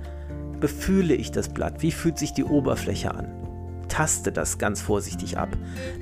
[0.60, 1.82] befühle ich das Blatt.
[1.82, 3.28] Wie fühlt sich die Oberfläche an?
[3.88, 5.50] Taste das ganz vorsichtig ab.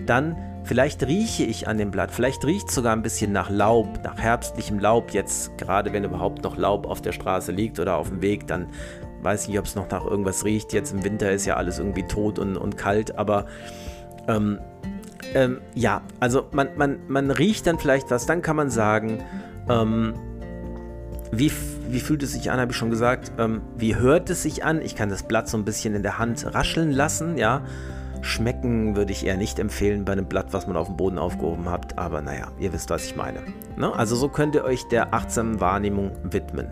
[0.05, 4.03] Dann Vielleicht rieche ich an dem Blatt, vielleicht riecht es sogar ein bisschen nach Laub,
[4.03, 5.11] nach herbstlichem Laub.
[5.11, 8.67] Jetzt, gerade wenn überhaupt noch Laub auf der Straße liegt oder auf dem Weg, dann
[9.21, 10.73] weiß ich nicht, ob es noch nach irgendwas riecht.
[10.73, 13.45] Jetzt im Winter ist ja alles irgendwie tot und, und kalt, aber
[14.27, 14.59] ähm,
[15.33, 19.23] ähm, ja, also man, man, man riecht dann vielleicht was, dann kann man sagen,
[19.69, 20.13] ähm,
[21.31, 21.51] wie,
[21.89, 23.31] wie fühlt es sich an, habe ich schon gesagt.
[23.37, 24.81] Ähm, wie hört es sich an?
[24.81, 27.63] Ich kann das Blatt so ein bisschen in der Hand rascheln lassen, ja.
[28.21, 31.69] Schmecken würde ich eher nicht empfehlen bei einem Blatt, was man auf dem Boden aufgehoben
[31.69, 33.39] hat, aber naja, ihr wisst, was ich meine.
[33.77, 33.93] Ne?
[33.93, 36.67] Also so könnt ihr euch der achtsamen Wahrnehmung widmen.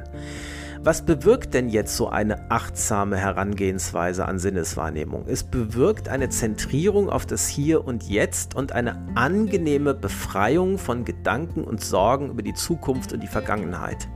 [0.84, 5.26] Was bewirkt denn jetzt so eine achtsame Herangehensweise an Sinneswahrnehmung?
[5.28, 11.64] Es bewirkt eine Zentrierung auf das Hier und Jetzt und eine angenehme Befreiung von Gedanken
[11.64, 14.08] und Sorgen über die Zukunft und die Vergangenheit.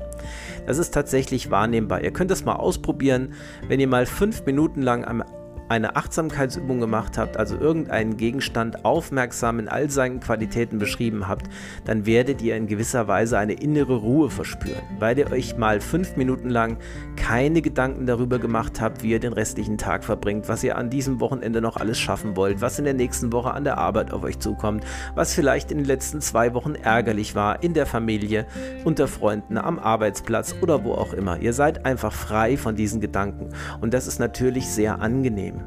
[0.67, 2.01] Das ist tatsächlich wahrnehmbar.
[2.03, 3.34] Ihr könnt das mal ausprobieren,
[3.67, 5.23] wenn ihr mal fünf Minuten lang am
[5.72, 11.47] eine Achtsamkeitsübung gemacht habt, also irgendeinen Gegenstand aufmerksam in all seinen Qualitäten beschrieben habt,
[11.86, 16.17] dann werdet ihr in gewisser Weise eine innere Ruhe verspüren, weil ihr euch mal fünf
[16.17, 16.78] Minuten lang
[17.15, 21.22] keine Gedanken darüber gemacht habt, wie ihr den restlichen Tag verbringt, was ihr an diesem
[21.22, 24.39] Wochenende noch alles schaffen wollt, was in der nächsten Woche an der Arbeit auf euch
[24.39, 24.84] zukommt,
[25.15, 28.45] was vielleicht in den letzten zwei Wochen ärgerlich war, in der Familie,
[28.84, 31.39] unter Freunden, am Arbeitsplatz oder wo auch immer.
[31.39, 35.61] Ihr seid einfach frei von diesen Gedanken und das ist natürlich sehr angenehm.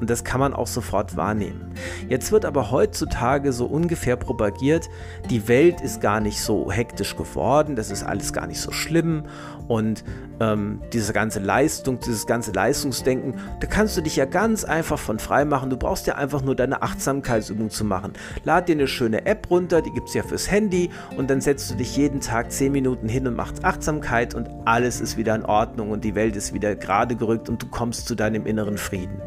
[0.00, 1.72] Und das kann man auch sofort wahrnehmen.
[2.08, 4.88] Jetzt wird aber heutzutage so ungefähr propagiert,
[5.30, 9.24] die Welt ist gar nicht so hektisch geworden, das ist alles gar nicht so schlimm
[9.68, 10.02] und
[10.40, 15.18] ähm, diese ganze Leistung, dieses ganze Leistungsdenken, da kannst du dich ja ganz einfach von
[15.18, 15.70] frei machen.
[15.70, 18.14] Du brauchst ja einfach nur deine Achtsamkeitsübung zu machen.
[18.44, 21.70] Lad dir eine schöne App runter, die gibt es ja fürs Handy und dann setzt
[21.70, 25.44] du dich jeden Tag 10 Minuten hin und machst Achtsamkeit und alles ist wieder in
[25.44, 29.20] Ordnung und die Welt ist wieder gerade gerückt und du kommst zu deinem inneren Frieden.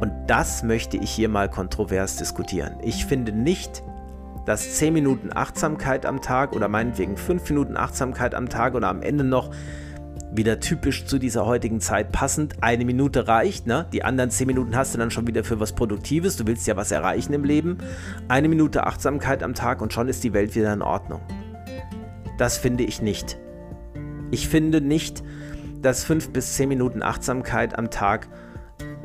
[0.00, 2.76] Und das möchte ich hier mal kontrovers diskutieren.
[2.82, 3.82] Ich finde nicht,
[4.46, 9.02] dass 10 Minuten Achtsamkeit am Tag oder meinetwegen 5 Minuten Achtsamkeit am Tag oder am
[9.02, 9.50] Ende noch
[10.32, 12.62] wieder typisch zu dieser heutigen Zeit passend.
[12.62, 13.86] Eine Minute reicht, ne?
[13.92, 16.36] Die anderen 10 Minuten hast du dann schon wieder für was Produktives.
[16.36, 17.78] Du willst ja was erreichen im Leben.
[18.28, 21.20] Eine Minute Achtsamkeit am Tag und schon ist die Welt wieder in Ordnung.
[22.36, 23.38] Das finde ich nicht.
[24.30, 25.22] Ich finde nicht,
[25.82, 28.28] dass 5 bis 10 Minuten Achtsamkeit am Tag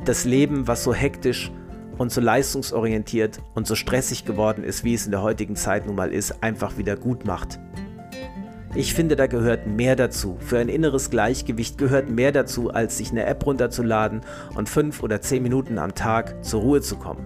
[0.04, 1.50] das Leben, was so hektisch
[1.98, 5.96] und so leistungsorientiert und so stressig geworden ist, wie es in der heutigen Zeit nun
[5.96, 7.58] mal ist, einfach wieder gut macht.
[8.76, 10.36] Ich finde, da gehört mehr dazu.
[10.40, 14.22] Für ein inneres Gleichgewicht gehört mehr dazu, als sich eine App runterzuladen
[14.56, 17.24] und fünf oder zehn Minuten am Tag zur Ruhe zu kommen.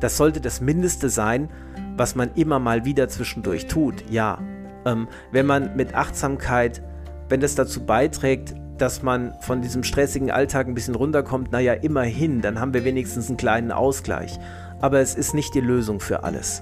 [0.00, 1.50] Das sollte das Mindeste sein,
[1.98, 4.38] was man immer mal wieder zwischendurch tut, ja.
[4.86, 6.82] Ähm, wenn man mit Achtsamkeit,
[7.28, 12.40] wenn das dazu beiträgt, dass man von diesem stressigen Alltag ein bisschen runterkommt, naja, immerhin,
[12.40, 14.38] dann haben wir wenigstens einen kleinen Ausgleich.
[14.80, 16.60] Aber es ist nicht die Lösung für alles.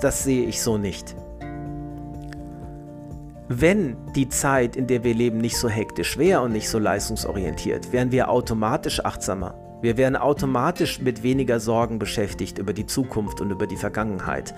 [0.00, 1.16] Das sehe ich so nicht.
[3.48, 7.92] Wenn die Zeit, in der wir leben, nicht so hektisch wäre und nicht so leistungsorientiert,
[7.92, 9.54] wären wir automatisch achtsamer.
[9.82, 14.54] Wir wären automatisch mit weniger Sorgen beschäftigt über die Zukunft und über die Vergangenheit.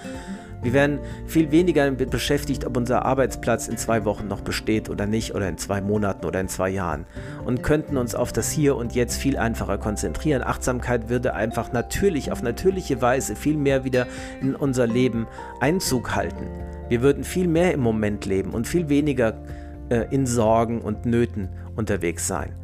[0.62, 5.06] Wir wären viel weniger damit beschäftigt, ob unser Arbeitsplatz in zwei Wochen noch besteht oder
[5.06, 7.06] nicht, oder in zwei Monaten oder in zwei Jahren.
[7.44, 10.42] Und könnten uns auf das Hier und Jetzt viel einfacher konzentrieren.
[10.42, 14.06] Achtsamkeit würde einfach natürlich, auf natürliche Weise viel mehr wieder
[14.40, 15.26] in unser Leben
[15.61, 16.48] Einzug halten.
[16.88, 19.34] Wir würden viel mehr im Moment leben und viel weniger
[19.90, 22.54] äh, in Sorgen und Nöten unterwegs sein.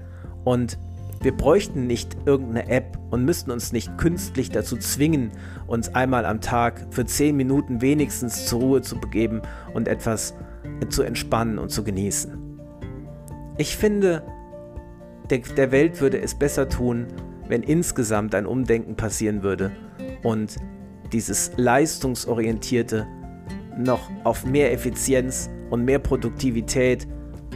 [0.43, 0.79] Und
[1.25, 5.31] wir bräuchten nicht irgendeine App und müssten uns nicht künstlich dazu zwingen,
[5.67, 9.41] uns einmal am Tag für 10 Minuten wenigstens zur Ruhe zu begeben
[9.73, 10.35] und etwas
[10.91, 12.39] zu entspannen und zu genießen.
[13.57, 14.23] Ich finde,
[15.31, 17.07] der, der Welt würde es besser tun,
[17.49, 19.73] wenn insgesamt ein Umdenken passieren würde
[20.23, 20.57] und
[21.13, 23.07] dieses leistungsorientierte
[23.79, 27.09] noch auf mehr Effizienz und mehr Produktivität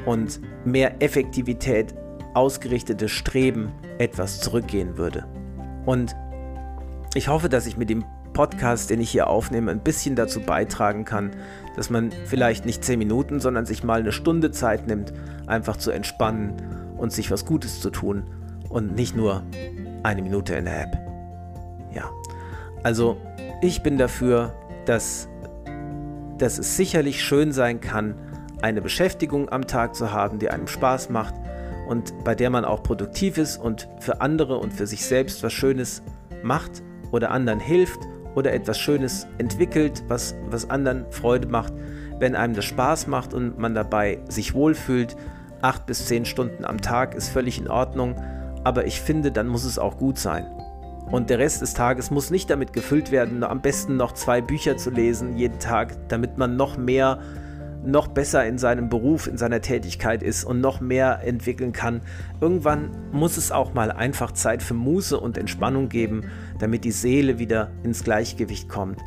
[0.07, 1.95] und mehr Effektivität
[2.39, 5.27] ausgerichtete Streben etwas zurückgehen würde.
[5.85, 6.15] Und
[7.15, 11.05] ich hoffe, dass ich mit dem Podcast, den ich hier aufnehme, ein bisschen dazu beitragen
[11.05, 11.33] kann,
[11.75, 15.13] dass man vielleicht nicht zehn Minuten, sondern sich mal eine Stunde Zeit nimmt,
[15.49, 16.55] einfach zu entspannen
[16.97, 18.23] und sich was Gutes zu tun
[18.69, 19.43] und nicht nur
[20.05, 20.97] eine Minute in der App.
[21.93, 22.09] Ja,
[22.85, 23.17] also
[23.63, 24.55] ich bin dafür,
[24.87, 25.29] dass,
[26.39, 28.15] dass es sicherlich schön sein kann,
[28.63, 31.35] eine Beschäftigung am Tag zu haben, die einem Spaß macht,
[31.89, 35.53] und bei der man auch produktiv ist und für andere und für sich selbst was
[35.53, 36.03] Schönes
[36.43, 38.01] macht oder anderen hilft
[38.35, 41.73] oder etwas Schönes entwickelt, was, was anderen Freude macht,
[42.19, 45.17] wenn einem das Spaß macht und man dabei sich wohlfühlt,
[45.63, 48.15] acht bis zehn Stunden am Tag ist völlig in Ordnung,
[48.65, 50.47] aber ich finde, dann muss es auch gut sein.
[51.11, 54.77] Und der Rest des Tages muss nicht damit gefüllt werden, am besten noch zwei Bücher
[54.77, 57.19] zu lesen jeden Tag, damit man noch mehr
[57.89, 62.03] noch besser in seinem Beruf, in seiner Tätigkeit ist und noch mehr entwickeln kann.
[62.41, 66.25] Irgendwann muss es auch mal einfach Zeit für Muße und Entspannung geben,
[66.59, 69.01] damit die Seele wieder ins Gleichgewicht kommt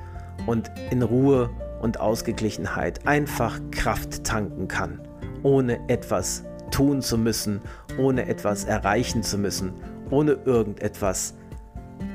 [0.47, 1.49] und in Ruhe
[1.81, 4.99] und Ausgeglichenheit einfach Kraft tanken kann,
[5.43, 7.61] ohne etwas tun zu müssen,
[7.97, 9.73] ohne etwas erreichen zu müssen,
[10.09, 11.35] ohne irgendetwas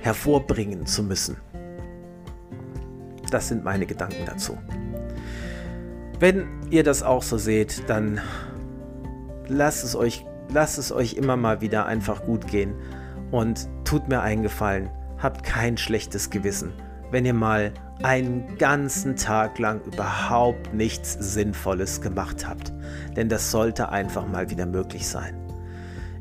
[0.01, 1.37] hervorbringen zu müssen.
[3.31, 4.57] Das sind meine Gedanken dazu.
[6.19, 8.21] Wenn ihr das auch so seht, dann
[9.49, 12.75] lasst es euch, lasst es euch immer mal wieder einfach gut gehen
[13.33, 14.89] und tut mir einen Gefallen.
[15.19, 16.73] Habt kein schlechtes Gewissen,
[17.11, 22.73] wenn ihr mal einen ganzen Tag lang überhaupt nichts Sinnvolles gemacht habt.
[23.15, 25.37] Denn das sollte einfach mal wieder möglich sein.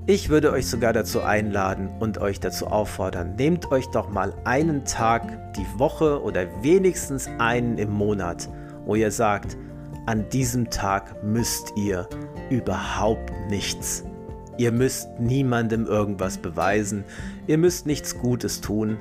[0.07, 4.85] Ich würde euch sogar dazu einladen und euch dazu auffordern, nehmt euch doch mal einen
[4.85, 8.47] Tag die Woche oder wenigstens einen im Monat,
[8.85, 9.57] wo ihr sagt,
[10.05, 12.07] an diesem Tag müsst ihr
[12.49, 14.03] überhaupt nichts.
[14.57, 17.03] Ihr müsst niemandem irgendwas beweisen,
[17.47, 18.97] ihr müsst nichts Gutes tun,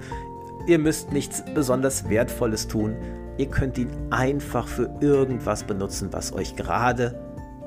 [0.66, 2.96] ihr müsst nichts besonders Wertvolles tun,
[3.36, 7.20] ihr könnt ihn einfach für irgendwas benutzen, was euch gerade,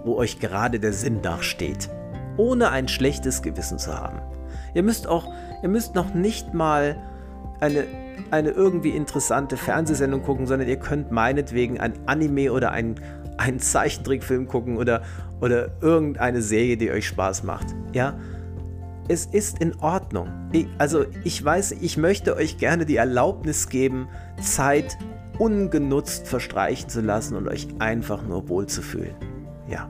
[0.03, 1.89] wo euch gerade der Sinn nachsteht,
[2.35, 4.19] ohne ein schlechtes Gewissen zu haben.
[4.73, 5.31] Ihr müsst auch,
[5.63, 6.97] ihr müsst noch nicht mal
[7.61, 7.85] eine,
[8.31, 12.95] eine irgendwie interessante Fernsehsendung gucken, sondern ihr könnt meinetwegen ein Anime oder ein
[13.37, 15.03] einen Zeichentrickfilm gucken oder,
[15.41, 17.67] oder irgendeine Serie, die euch Spaß macht.
[17.93, 18.17] Ja,
[19.07, 20.29] es ist in Ordnung.
[20.51, 24.09] Ich, also ich weiß, ich möchte euch gerne die Erlaubnis geben,
[24.41, 24.97] Zeit
[25.39, 29.15] ungenutzt verstreichen zu lassen und euch einfach nur wohlzufühlen.
[29.69, 29.89] Ja.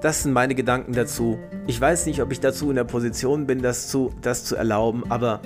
[0.00, 1.38] Das sind meine Gedanken dazu.
[1.68, 5.04] Ich weiß nicht, ob ich dazu in der Position bin, das zu, das zu erlauben,
[5.10, 5.40] aber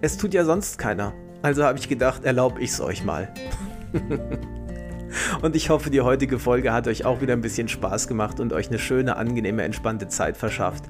[0.00, 1.12] es tut ja sonst keiner.
[1.42, 3.32] Also habe ich gedacht, erlaube ich es euch mal.
[5.42, 8.52] Und ich hoffe, die heutige Folge hat euch auch wieder ein bisschen Spaß gemacht und
[8.52, 10.84] euch eine schöne, angenehme, entspannte Zeit verschafft.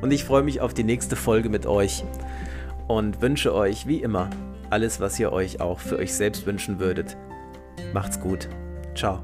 [0.00, 2.04] Und ich freue mich auf die nächste Folge mit euch
[2.86, 4.30] und wünsche euch, wie immer,
[4.70, 7.16] alles, was ihr euch auch für euch selbst wünschen würdet.
[7.92, 8.48] Macht's gut.
[8.94, 9.22] Ciao.